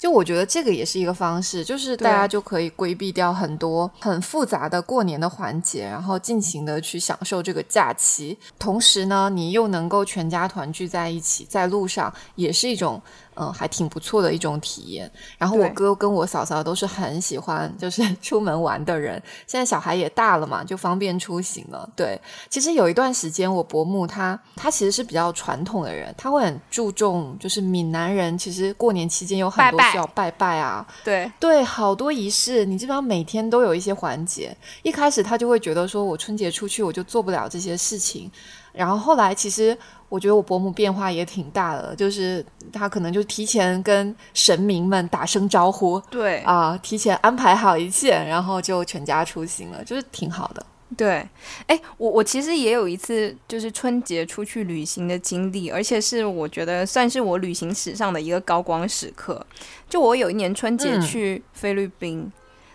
[0.07, 8.39] 就我觉得这个也是一个方式，就是大家就可以规避掉很多很复杂的过年的环节，然后尽情的去享受这个假期。
[8.57, 13.03] 同时呢，你又能够全家团聚在一起，在路上也是一种
[13.35, 15.11] 嗯还挺不错的一种体验。
[15.39, 21.91] 然后我哥跟我嫂嫂都是很喜欢就是 出门玩的人，现在小孩也大了嘛，就方便出行了。
[21.97, 22.21] 对。
[22.49, 30.31] 其实有一段时间，我伯母她她其实是比较传统的人，她会很注重，就是闽南人其实过年期间有很多需要拜。
[30.37, 31.33] 拜啊，对。
[31.41, 34.55] 对，好多仪式，你基本上每天都有一些环节。
[34.83, 38.31] 一开始他就会觉得说，我春节出去我就做不了这些事情，
[38.73, 39.77] 然后后来其实
[40.09, 46.41] 我觉得我伯母变化也挺大的，就是他可能就提前跟神明们打声招呼，对。
[46.41, 50.67] 啊，提前安排好一切，然后就全家出行了，就是挺好的。
[50.97, 51.29] 对，
[51.67, 59.45] 哎，我我其实也有一次就是春节出去旅行的经历，而且是我觉得算是我旅行史上的一个高光时刻。
[59.89, 62.31] 就我有一年春节去菲律宾，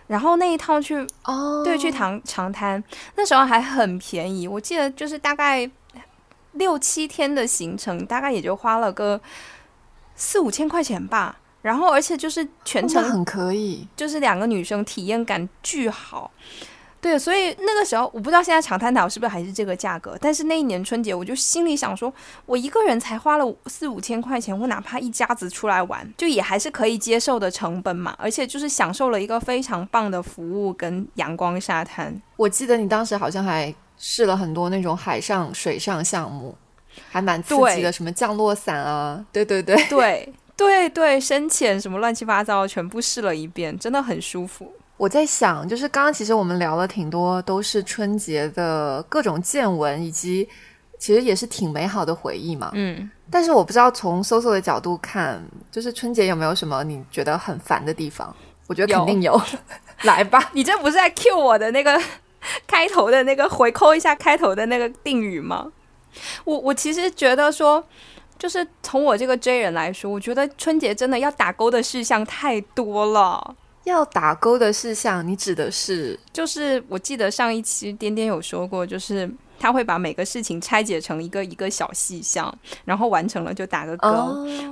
[0.07, 2.83] 然后那一趟去哦，对，去长长滩，
[3.15, 5.69] 那时候还很便宜，我记得就是大概
[6.51, 9.21] 六七天的行程，大概也就花了个
[10.17, 11.37] 四五千块钱吧。
[11.61, 16.29] 然后而且就是全程很可以，就是两个女生体验感巨好。
[17.01, 22.13] 对，所以那个时候我不知道现在长滩岛是不是还是这个价格，但是那一年春节我就心里想说，
[22.45, 32.15] 我一个人才花了四五千块钱，我哪怕一家子出来玩，就也还是可以接受的成本嘛，而且就是享受了一个非常棒的服务跟阳光沙滩。
[32.37, 36.55] 我记得你当时好像还试了很多那种海上、水上项目，
[37.09, 44.71] 还蛮刺激的，什么降落伞啊，对对对对对对，深潜什么乱七八糟全部试了一遍，真的很舒服。
[45.01, 50.47] 我在想，就是刚刚其实我们聊了挺多，都是春节的各种见闻，以及
[50.99, 52.69] 其实也是挺美好的回忆嘛。
[52.75, 58.31] 嗯，但是我不知道从搜搜的角度看，就是春节有没有什么你觉得很烦的地方？
[58.67, 59.41] 我觉得肯定有。
[60.05, 61.99] 来吧，你这不是在 cue 我的那个
[62.67, 65.71] 开头的那个回扣一下开头的那个定语吗？
[66.43, 67.83] 我我其实觉得说，
[68.37, 73.55] 就是从我这个 J 人来说，我觉得春节真的要打勾的事项太多了。
[73.83, 76.17] 要打勾的事项，你指的是？
[76.31, 82.53] 就是我记得上一期颠颠有说过，就是他会把每个事情拆解成一个一个小细项，
[82.85, 84.07] 然后完成了就打个勾。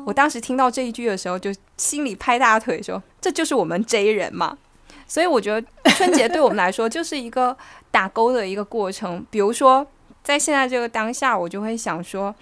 [0.06, 4.58] 我当时听到这一句的时候，就心里拍大腿说：“这就是我们 J 人嘛。”
[5.08, 7.58] 所以我觉得春节对我们来说就是一个
[7.90, 9.26] 打勾的一个过程。
[9.32, 9.86] 比如说，
[10.24, 12.34] 在现在这个当下，我就会想说，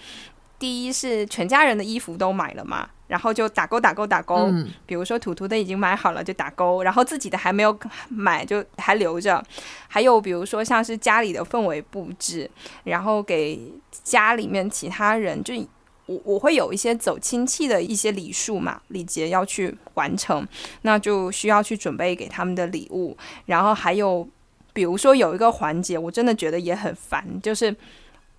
[0.59, 4.35] 第一是全家人的衣服都买了嘛，然后就打勾打勾打勾。
[4.51, 7.77] 嗯，比如说图图的已经买好了就打勾，然后自己的还没有
[8.09, 9.43] 买就还留着。
[9.87, 12.49] 还有比如说像是家里的氛围布置，
[12.83, 13.59] 然后给
[14.03, 15.53] 家里面其他人就。
[16.07, 20.47] 我我会有一些走亲戚的一些礼数嘛，礼节要去完成，
[20.83, 23.17] 那就需要去准备给他们的礼物。
[23.45, 24.25] 然后还有，
[24.71, 27.75] 比如说有一个环节，我真的觉得也很烦，就是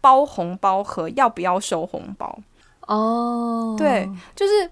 [0.00, 2.38] 包红包和要不要收红包。
[2.86, 4.70] 哦，对，就是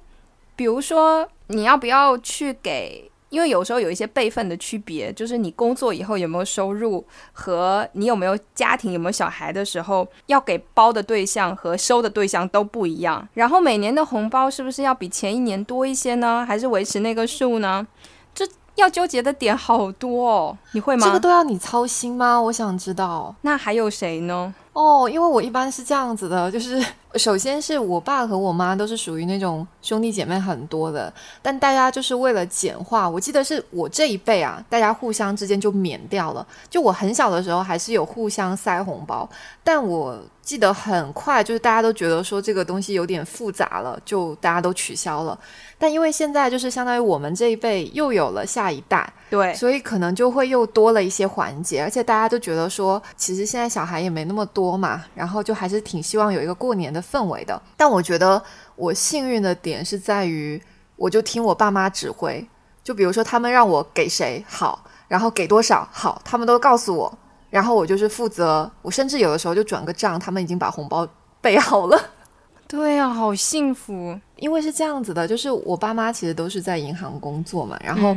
[0.55, 3.11] 比如说你要不要去给。
[3.29, 13.29] 因为有时候有一些辈分的区别，就是你工作以后有没有收入和你有没有家庭、有没有小孩的时候，要给包的对象和收的对象都不一样。
[13.35, 16.45] 然后每年的红包是不是要比前一年多一些呢？
[16.47, 17.85] 还是维持那个数呢？
[18.33, 21.05] 这要纠结的点好多哦，你会吗？
[21.05, 22.41] 这个都要你操心吗？
[22.41, 23.35] 我想知道。
[23.43, 24.55] 那还有谁呢？
[24.77, 26.85] 哦，因为我一般是这样子的，就是
[27.15, 36.47] 首先是我爸和我妈都是属于那种兄弟姐妹很多的，但大家就是为了简化，我记得是我这一辈啊，大家互相之间就免掉了。
[36.69, 39.29] 就我很小的时候还是有互相塞红包，
[39.65, 45.39] 但我记得很快就是大家都觉得说这个东西有点复杂了，就大家都取消了。
[45.79, 57.61] 但因为现在就是相当于我们这一辈又有了下一代，对，所以可能就会又多了一些环节，而且大家都觉得说，其实现在小孩也没那么多嘛，然后就还是挺希望有一个过年的氛围的。
[57.77, 58.43] 但我觉得
[58.75, 60.61] 我幸运的点是在于，
[60.97, 62.47] 我就听我爸妈指挥，
[62.83, 67.19] 就比如说他们让我给谁好，然后给多少好，他们都告诉我，
[67.51, 71.07] 然后我就是负责，我甚至有的时候就转个账，他们已经把红包
[71.41, 72.11] 备好了。
[72.69, 74.19] 对啊，好幸福。
[74.35, 78.15] 因为是这样子的，就是我爸妈其实都是在银行工作嘛，然后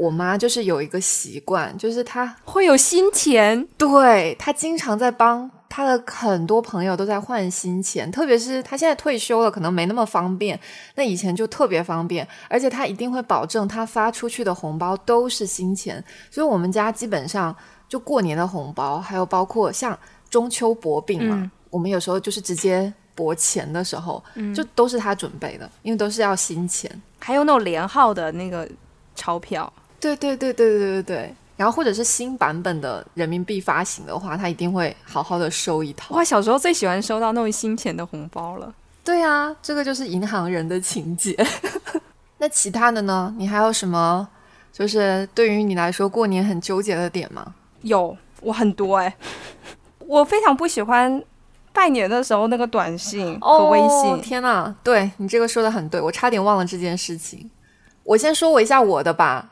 [0.00, 10.58] 我妈就是有一个习惯，就是她会有新钱，对她经常在帮她的很多朋友都在换新钱，特别是她现在退休了，可能没那么方便，
[10.94, 17.54] 那以前就特别方便，而且她一定会保证她发出去的红包都是新钱，所以我们家基本上
[17.86, 19.98] 就过年的红包，还有包括像
[20.30, 22.92] 中秋薄饼嘛，我们有时候就是直接。
[23.12, 24.22] 拨钱的时候，
[24.54, 28.66] 就都是他准备的，因为都是要新钱，还有那种连号的那个
[29.14, 29.70] 钞票。
[30.00, 31.34] 对对对对对对对。
[31.56, 36.14] 然后或者是新版本的人民币发行的话，他一定会好好的收一套。
[36.14, 38.72] 哇，小时候最喜欢收到那种新钱的红包了。
[39.04, 41.36] 对啊，这个就是银行人的情节。
[42.38, 43.34] 那其他的呢？
[43.36, 44.26] 你还有什么？
[44.72, 47.54] 就是对于你来说过年很纠结的点吗？
[47.82, 49.14] 有，我很多哎，
[50.06, 51.22] 我非常不喜欢。
[51.72, 57.48] 拜年的时候那个短信和微信，天呐，对你这个说的很对，我差点忘了这件事情。
[58.02, 59.48] 我先说我一下我的吧，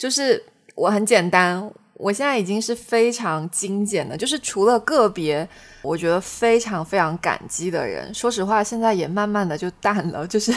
[0.00, 0.42] 就是
[0.74, 5.46] 我很简单，我现在已经是非常精简的，就是除了个别
[5.82, 10.56] 我觉得非常非常感激的人，说实话现在也慢慢的就淡了，就是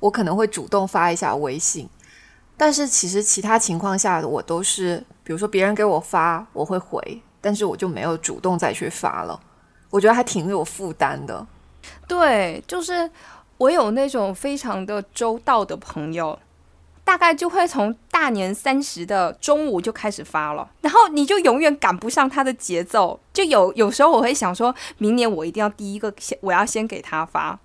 [0.00, 1.88] 我可能会主动发一下微信，
[2.56, 9.40] 但是其实其他情况下我都是，比如说别人给我发我会回，但是我就没有主动再去发了。
[9.88, 11.46] 我觉得还挺有负担的，
[12.08, 13.08] 对，就是
[13.56, 16.36] 我有那种非常的周到的朋友，
[17.04, 23.20] 大概就会从大年三十的中午就开始发了，然后你就永远赶不上他的节奏。
[23.32, 27.58] 就有有时候我会想说，明年我一定要第一个先，我要先给他发，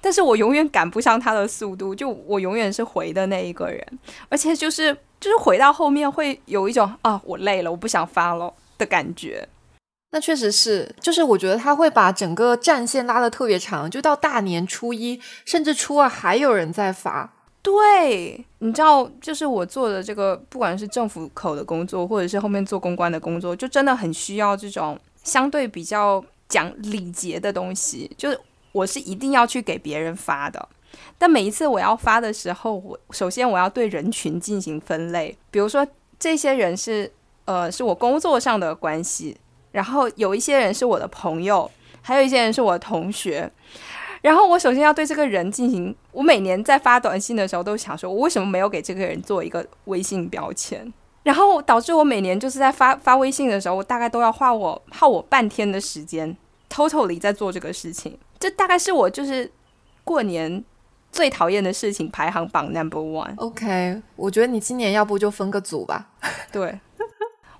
[0.00, 3.98] 但是我永远赶不上他的速度，就我永远是回的那一个人，
[4.30, 9.46] 而且就是就是回到后面会有一种啊，我累了，我不想发了的感觉。
[10.12, 17.34] 那确实是，就是我觉得他会把整个战线拉得特别长，就到大年初一，甚至初二还有人在发。
[17.66, 28.08] 对，你知道，就是我做的这个，不管是政府口的工作，或者是后面做公关的工作，就真的很需要这种相对比较讲礼节的东西。
[28.16, 28.38] 就是
[28.70, 30.68] 我是一定要去给别人发的，
[31.18, 35.84] 但每一次我要发的时候，我首先我要对人群进行分类，比如说
[36.20, 37.12] 这些人是
[37.46, 39.36] 呃是我工作上的关系。
[39.72, 41.68] 然后有一些人是我的朋友，
[42.00, 43.50] 还有一些人是我的同学。
[44.22, 50.92] 然后我首先要对这个人进行，我每年在发短信的时候都想说，我为什么没有给这个人做一个微信标签？
[51.22, 56.36] 然后导致我每年就是在发发微信的时候，我大概都要花我耗我半天的时间
[56.70, 58.16] ，totally 在做这个事情。
[58.38, 59.50] 这大概是我就是
[60.04, 60.64] 过年
[61.10, 63.34] 最讨厌的事情排行榜 number one。
[63.36, 66.08] OK，我觉得你今年要不就分个组吧。
[66.52, 66.78] 对。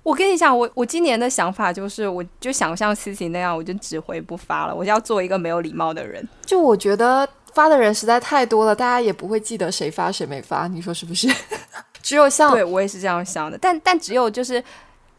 [0.07, 6.25] 我跟你讲，我我今年的想法就是，我就想像 C C 那样，我就只回不发了，我就要做一个没有礼貌的人。
[6.45, 11.27] 就我觉得发的人实在太多了，大家也不会记得谁发谁没发，你说是不是？
[12.01, 14.63] 只有像对我也是这样想的，但但只有就是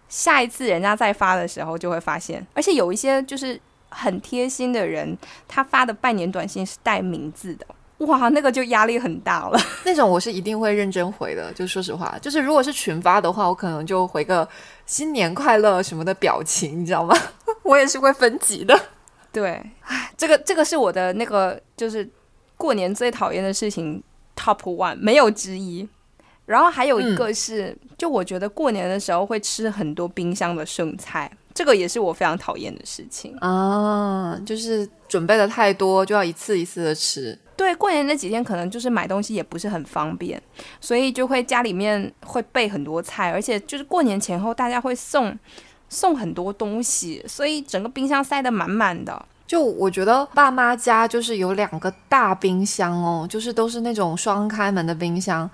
[0.09, 3.61] 下一次人家再发的时候就会发现，而且有一些就是
[3.91, 5.15] 很贴心的人，
[5.47, 7.67] 他发的拜年短信是带名字的，
[8.07, 9.61] 哇，那个就压力很大了。
[9.85, 14.49] 那种我是一定会认真回的，就说实话，就是如果是群发的话，我可能就回个
[14.89, 17.15] 新年快乐什么的表情，你知道吗？
[17.63, 18.75] 我也是会分级的。
[19.31, 22.09] 对，唉，这个这个是我的那个就是
[22.57, 24.03] 过年最讨厌的事情
[24.35, 25.87] ，top one 没有之一。
[26.47, 34.41] 然后还有一个是，就我觉得过年的时候会吃很多冰箱的剩菜，这个也是我非常讨厌的事情啊。
[34.47, 37.37] 就是准备的太多，就要一次一次的吃。
[37.57, 40.41] 对，过年那几天可能就是买东西也不是很方便，
[40.81, 45.37] 所以就会家里面会备很多菜，而且就是过年前后大家会送
[45.89, 49.21] 送很多东西，所以整个冰箱塞得满满的。
[49.45, 55.51] 就我觉得爸妈家就是有两个大冰箱哦，就是都是那种双开门的冰箱。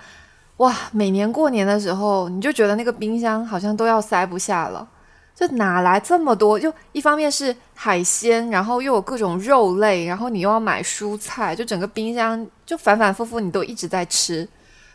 [0.59, 4.87] 哇，每年过年的时候，你就觉得那个冰箱好像都要塞不下了，
[5.35, 6.59] 这哪来这么多？
[6.59, 14.49] 就一方面是海鲜，然后又有各种肉类，然后你又要买蔬菜，就整个冰箱就反反复复，你都一直在吃，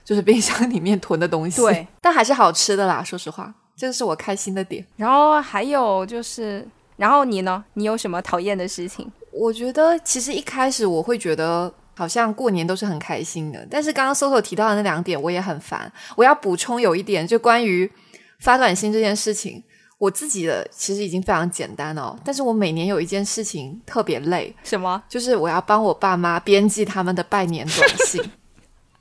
[0.05, 1.61] 就是冰箱里面囤的东西。
[1.61, 4.85] 对， 但还是好吃的啦，说实话，这个是我开心的点。
[4.95, 7.63] 然后还有就是，然后你呢？
[7.73, 9.11] 你有什么讨厌的事情？
[9.31, 11.73] 我觉得其实一开始我会觉得。
[11.95, 15.91] 好像过年都是很开心的，但是刚刚 Soso 提到的那两点我也很烦。
[16.15, 17.91] 我要补充有一点，就关于
[18.39, 19.61] 发短信这件事情，
[19.99, 25.03] 我自己的其实已经非常简单哦，但是我每年有一件事情特别累，什么？
[25.07, 28.31] 就是我要帮我爸妈编辑他们的拜年短信。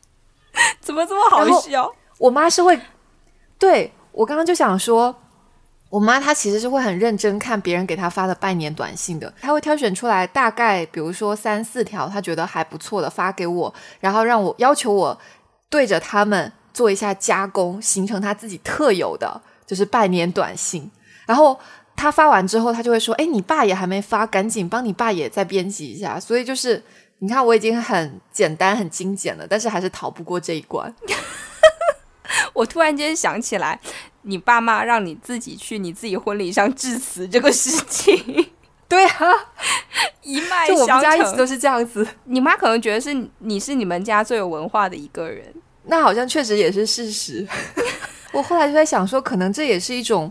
[0.83, 1.91] 怎么这么好笑？
[2.19, 2.79] 我妈是会，
[3.59, 5.17] 对我刚刚就想说。
[5.91, 15.19] 我妈她其实是会很认真看别人给她发的拜年短信的，她会挑选出来大概，比如说三四条，她觉得还不错的发给我，然后让我要求我
[15.71, 20.91] 对着他们做一下加工，形成她自己特有的就是拜年短信。
[21.27, 21.57] 然后
[21.95, 26.83] 他发完之后，他就会说：“哎，你爸也还没发，赶紧帮你爸也再编辑一下。”所以就是
[27.19, 30.93] 你看，我已经很简单、很精简了，但是还是逃不过这一关。
[32.55, 33.79] 我突然间想起来。
[34.23, 38.51] 你爸妈让你自己去你自己婚礼上致辞这个事情，
[38.87, 39.33] 对啊，
[40.21, 40.77] 一脉相承。
[40.77, 42.07] 就我们家一直都是这样子。
[42.25, 45.47] 你妈可能觉得是你是你们家最有文化的一个人，
[45.85, 47.47] 那好像确实也是事实。
[48.33, 50.31] 我后来就在想说，可能这也是一种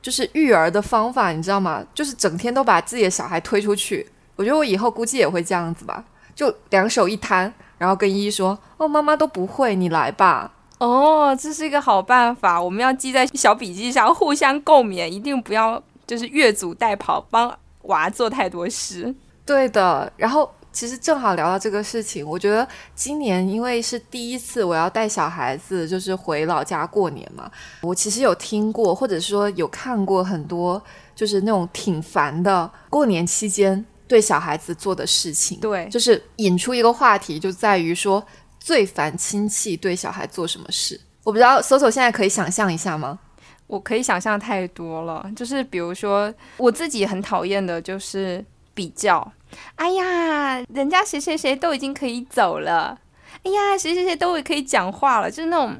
[0.00, 1.84] 就是育儿的方法，你知道吗？
[1.92, 4.08] 就是整天都把自己的小孩推出去。
[4.36, 6.04] 我觉得我以后估计也会这样子吧，
[6.34, 17.52] 就两手一摊，然后跟依依说：“哦，妈妈都不会，你来吧。”哦，这是一个好办法，我们要记在小笔记上，互相共勉，一定不要就是越俎代庖，帮
[17.82, 19.12] 娃做太多事。
[19.44, 20.12] 对的。
[20.16, 20.48] 然后
[20.78, 27.50] 其实正好聊到这个事情，我觉得今年因为是第一次我要带小孩子，就是回老家过年嘛，
[27.80, 30.80] 我其实有听过或者说有看过很多，
[31.16, 35.58] 就是那种挺烦的过年期间对小孩子做的事情。
[35.58, 38.24] 对，就是引出一个话题，就在于说。
[38.60, 41.00] 最烦亲戚对小孩做什么事？
[41.22, 43.18] 我不知道，搜索现在可以想象一下吗？
[43.66, 49.32] 我可以想象太多了，就是比如说，我自己很讨厌的就是比较。
[49.76, 52.98] 哎呀，人家谁谁谁都已经可以走了，
[53.44, 55.76] 哎呀，谁谁谁都可以讲话了，就是那种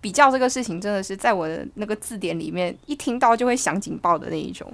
[0.00, 4.72] 比较这个事情，真的是在我的那个字典里面一听到就会响警报的那一种。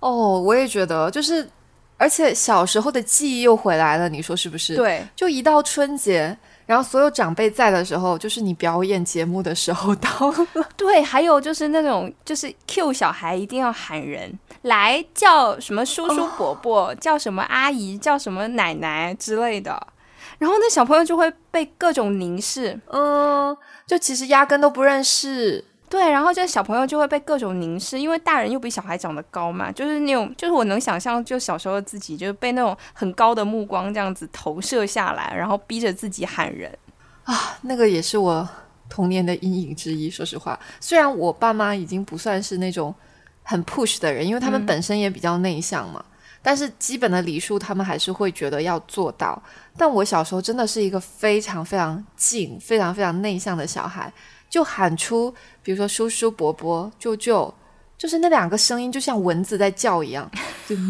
[0.00, 1.48] 哦，我也觉得，就是
[1.96, 4.76] 而且小时候的记忆又回来了，你说是不是？
[4.76, 6.36] 对，就一到春节。
[6.72, 10.66] 然后所有长辈在的时候，就是你表演节目的时候到了。
[10.74, 19.86] 对，还有就是那种就是 Q 小孩一定要喊人来叫什么叔叔伯伯，叫什么阿姨，叫什么奶奶之类的，
[20.38, 23.54] 然后那小朋友就会被各种凝视，嗯，
[23.86, 25.62] 就其实压根都不认识。
[25.92, 36.74] 对，然后这小朋友就会被各种凝视，因为大人又比小孩长得高嘛，就是那种，就是我能想象，就小时候自己，就是被那种很高的目光这样子投射下来，然后逼着自己喊人
[37.24, 38.48] 啊，那个也是我
[38.88, 40.08] 童年的阴影之一。
[40.08, 42.94] 说实话，虽然我爸妈已经不算是那种
[43.42, 46.02] 很 push 的人，因为他们本身也比较内向嘛，
[46.40, 49.42] 但是基本的礼数他们还是会觉得要做到。
[49.76, 54.10] 但我小时候真的是一个非常非常静、非常非常内向的小孩。
[54.52, 57.52] 就喊出，比如说叔叔、伯伯、舅舅，
[57.96, 60.30] 就是那两个声音，就像蚊子在叫一样，
[60.68, 60.76] 就。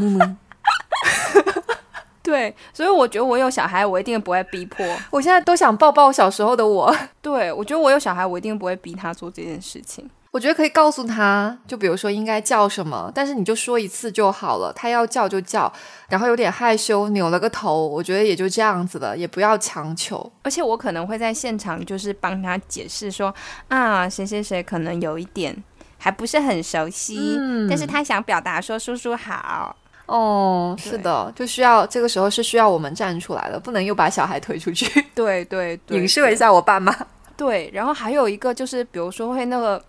[2.24, 4.84] 对，所以我觉得我有小孩，我一定不会逼迫。
[5.10, 6.92] 我现在都想抱抱小时候的我。
[7.20, 10.10] 对，我觉得我有小孩，我一定不会逼他做这件事情。
[10.32, 14.72] 我觉得可以告诉他，就比如说应该叫什么，但是你就说一次就好了。
[14.74, 15.70] 他要叫就叫，
[16.08, 20.32] 然后有点害羞，扭了个头，我觉得也就这样子了，也不要强求。
[20.42, 23.32] 而且我可能会在现场就是帮他解释说
[23.68, 25.54] 啊，谁谁谁可能有一点
[25.98, 27.36] 还不是很熟悉，
[27.68, 29.76] 但是他想表达说叔叔好
[30.06, 35.04] 哦，是的，就需要这个时候是需要我们站出来的，不能又把小孩推出去。
[35.14, 36.96] 对对对， 影射一下我爸妈。
[37.42, 39.82] 对，然后还有一个就是，比如说会那个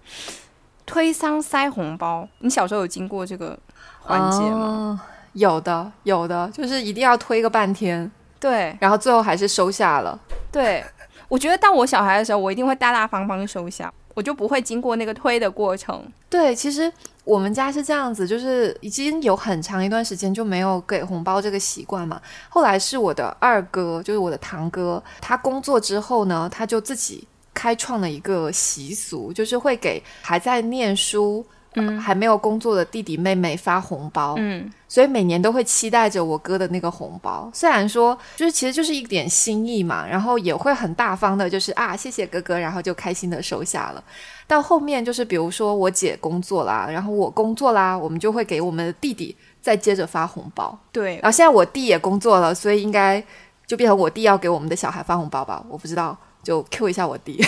[0.87, 3.55] 推搡塞红包，你小时候有经过这个
[3.99, 4.99] 环节吗？
[5.33, 10.19] 有的，有的，就是一定要推个半天，对，然后最后还是收下了。
[10.51, 10.83] 对，
[11.27, 16.03] 我觉得到我小孩的时候，我一定会大大方方收下，我就不会经过那个推的过程。
[16.31, 16.91] 对，其实
[17.23, 22.19] 我们家是这样子，就是已经有很长一段时间就没有给红包这个习惯嘛。
[22.49, 31.45] 后来是我的二哥，就是我的堂哥，他工作之后呢，他就自己开创了一个习俗，就是会给还在念书。
[31.75, 37.49] 嗯，还没有工作的弟弟妹妹发红包，嗯，所以每年都会期待着我哥的那个红包。
[37.51, 44.03] 虽然说，就是其实就是一点心意嘛，然后也会很大方的，就是啊，谢谢哥哥，然后就开心的收下了。
[44.45, 50.77] 到后面就是，比如说我姐工作啦，然后我工作啦，我们就会给我们的弟弟再接着发红包。
[50.91, 53.19] 对，然后现在我弟也工作了，所以应该
[53.65, 55.65] 就变成我弟要给我们的小孩发红包吧？
[55.67, 57.41] 我不知道，就 Q 一下我弟。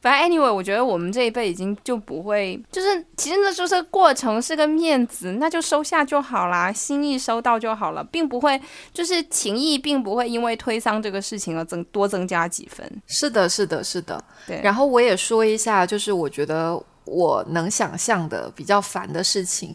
[0.00, 8.58] 反正 anyway，我觉得我们这一辈已经就不会，就是其实那就是过程是个面子，那就收下就好啦，心意收到就好了，并不会
[8.94, 12.88] 就是情谊并不会因为推搡这个事情而增多增加几分。
[13.08, 14.22] 是的，是的，是的。
[14.46, 14.60] 对。
[14.62, 19.74] 然后我也说一下，就是我觉得我能想象的比较烦的事情，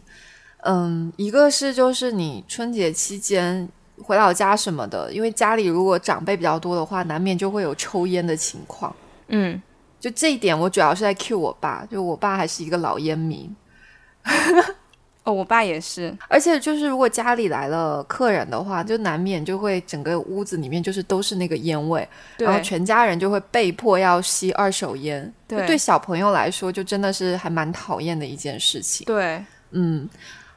[0.62, 3.68] 嗯，一个是就是你春节期间
[4.02, 8.94] 回老家什么的，因为家里如果长辈比较多的话，难免就会有抽烟的情况。
[9.28, 9.60] 嗯。
[10.00, 13.56] 就这一点，我主要是在 cue 我爸，就我爸还是一个老烟民。
[15.22, 25.32] 哦，我爸也是，而且就是如果家里来了客人的话，就难免就会整个屋子里面就是都是那个烟味，然后全家人就会被迫要吸二手烟。
[25.48, 29.06] 对，对小朋友来说，就真的是还蛮讨厌的一件事情。
[29.06, 30.06] 对，嗯。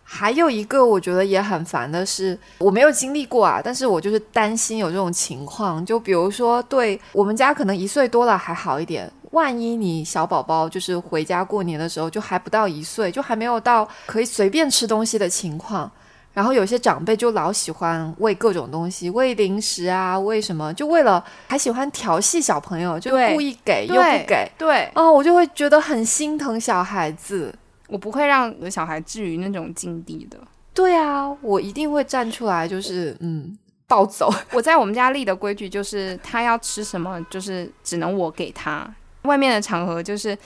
[0.09, 5.85] 还有一个我觉得也很烦的是，我没有经历过啊，但是我就是担心有这种情况。
[5.85, 15.91] 就比如说，对我们家可能一岁多了还好一点，万一你小宝宝就是回家过年的时候就还不到一岁，就还没有到可以随便吃东西的情况，
[16.33, 27.53] 然后有些长辈就老喜欢喂各种东西，喂零食啊，喂什么，就为了还喜欢调戏小朋友，就故意给又不给，对，哦，我就会觉得很心疼小孩子。
[27.87, 30.37] 我不会让我的小孩置于那种境地的。
[30.73, 33.57] 对啊，我一定会站出来，就是嗯，
[33.87, 34.31] 暴走。
[34.53, 38.87] 我在我们家立的规矩就是，他要吃什么，就是只能我给他。
[39.23, 40.37] 外面的场合就是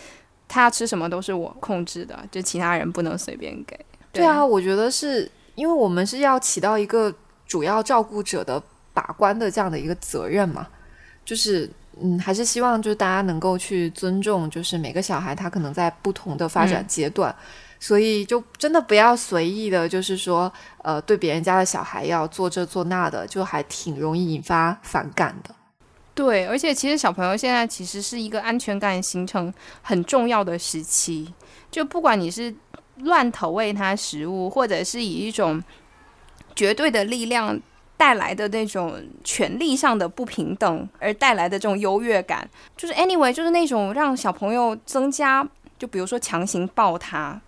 [0.48, 3.78] 他要吃什么都是我控制的，就其他人不能随便给。
[4.14, 7.14] 对啊，我觉得是因为我们是要起到一个
[7.46, 8.62] 主要照顾者的
[8.94, 10.68] 把关的这样的一个责任嘛，
[11.26, 11.70] 就是。
[12.04, 17.34] 嗯，还是希望就是大家能够去尊重，就是每个小孩他可能在不同的发展阶段，
[17.80, 20.52] 所以就真的不要随意的，就是说，
[20.84, 25.54] 呃，对别人家的小孩要做这做那的，就还挺容易引发反感的。
[26.14, 31.34] 对，而且其实小朋友现在其实是一个安全感形成很重要的时期，
[31.70, 32.54] 就不管你是
[32.98, 35.64] 乱投喂他食物，或者是以一种
[36.56, 37.60] 绝对的力量。
[38.02, 45.48] 带来的那种权力上的不平等，而带来的这种优越感，就是 anyway，就是那种让小朋友增加，
[45.78, 47.40] 就比如说强行抱他。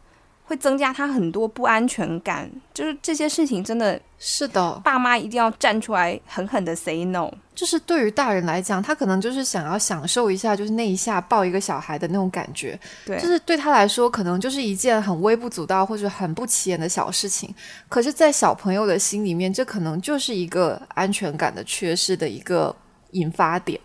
[0.46, 7.30] 会增加他很多不安全感，就是这些事情真的是的，爸妈一定要站出来狠狠的 say no。
[7.54, 17.54] 就是对于大人来讲，他可能就是想要享受一下，就是那一下抱一个小孩的那种感觉，对，就是对他来说可能就是一件很微不足道或者很不起眼的小事情，
[17.90, 22.74] 可是，在小朋友的心里面，这可能就是一个安全感的缺失的一个
[23.12, 23.78] 引发点，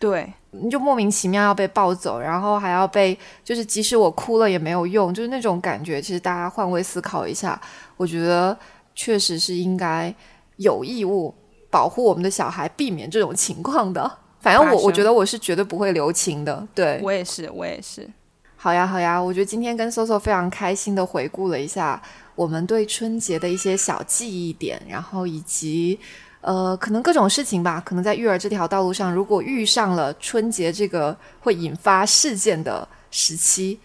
[0.00, 0.32] 对。
[0.56, 6.00] 你就莫名其妙要被抱走，然后还要被，就是即使我哭了也没有用，就是那种感觉。
[6.00, 7.60] 其实大家换位思考一下，
[7.96, 8.56] 我觉得
[8.94, 10.14] 确实是应该
[10.56, 11.34] 有义务
[11.70, 14.18] 保护我们的小孩，避免这种情况的。
[14.40, 16.66] 反正我我觉得我是绝对不会留情的。
[16.74, 18.08] 对我也是，我也是。
[18.56, 22.00] 好呀，好呀，我觉得今天跟 Soso 非常开心的回顾了一下
[22.34, 25.98] 我们对春节的一些小记忆点，然后以及。
[26.46, 33.80] 呃，可能各种事情吧，可能在育儿这条道路上，如果遇上了春节这个会引发事件的时期，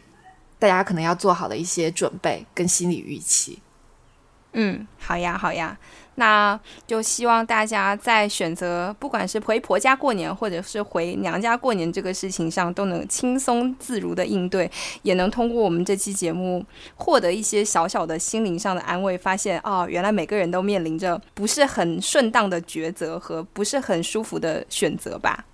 [0.60, 3.58] 大家可能要做好的一些准备跟心理预期。
[4.54, 5.78] 嗯，好呀，好呀。
[6.16, 14.70] 那就希望大家在选择不管是回婆家过年，或者是回娘家过年这个事情上，都能轻松自如的应对，
[15.02, 25.46] 也能通过我们这期节目获得一些小小的心灵上的安慰，发现哦，原来每个人都面临着不是很顺当的抉择和不是很舒服的选择吧。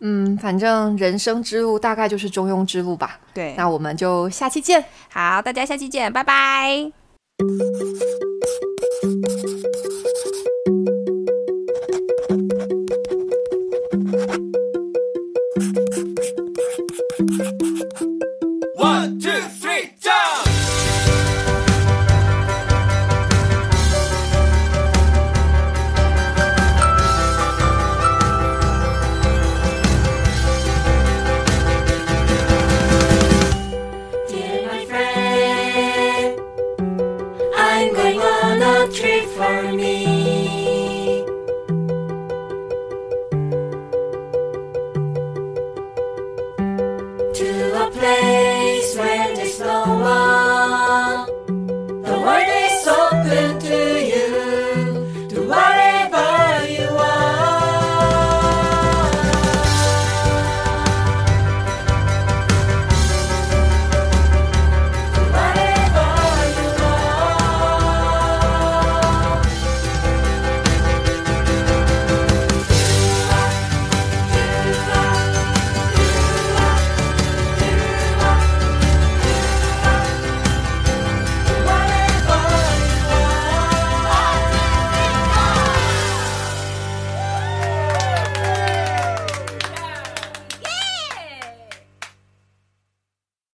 [0.00, 3.20] 嗯，反正人生之路大概就是中庸之路吧。
[3.32, 4.84] 对，那我们就下期见。
[5.12, 6.90] 好，大家下期见，拜拜。
[7.38, 8.37] 拜。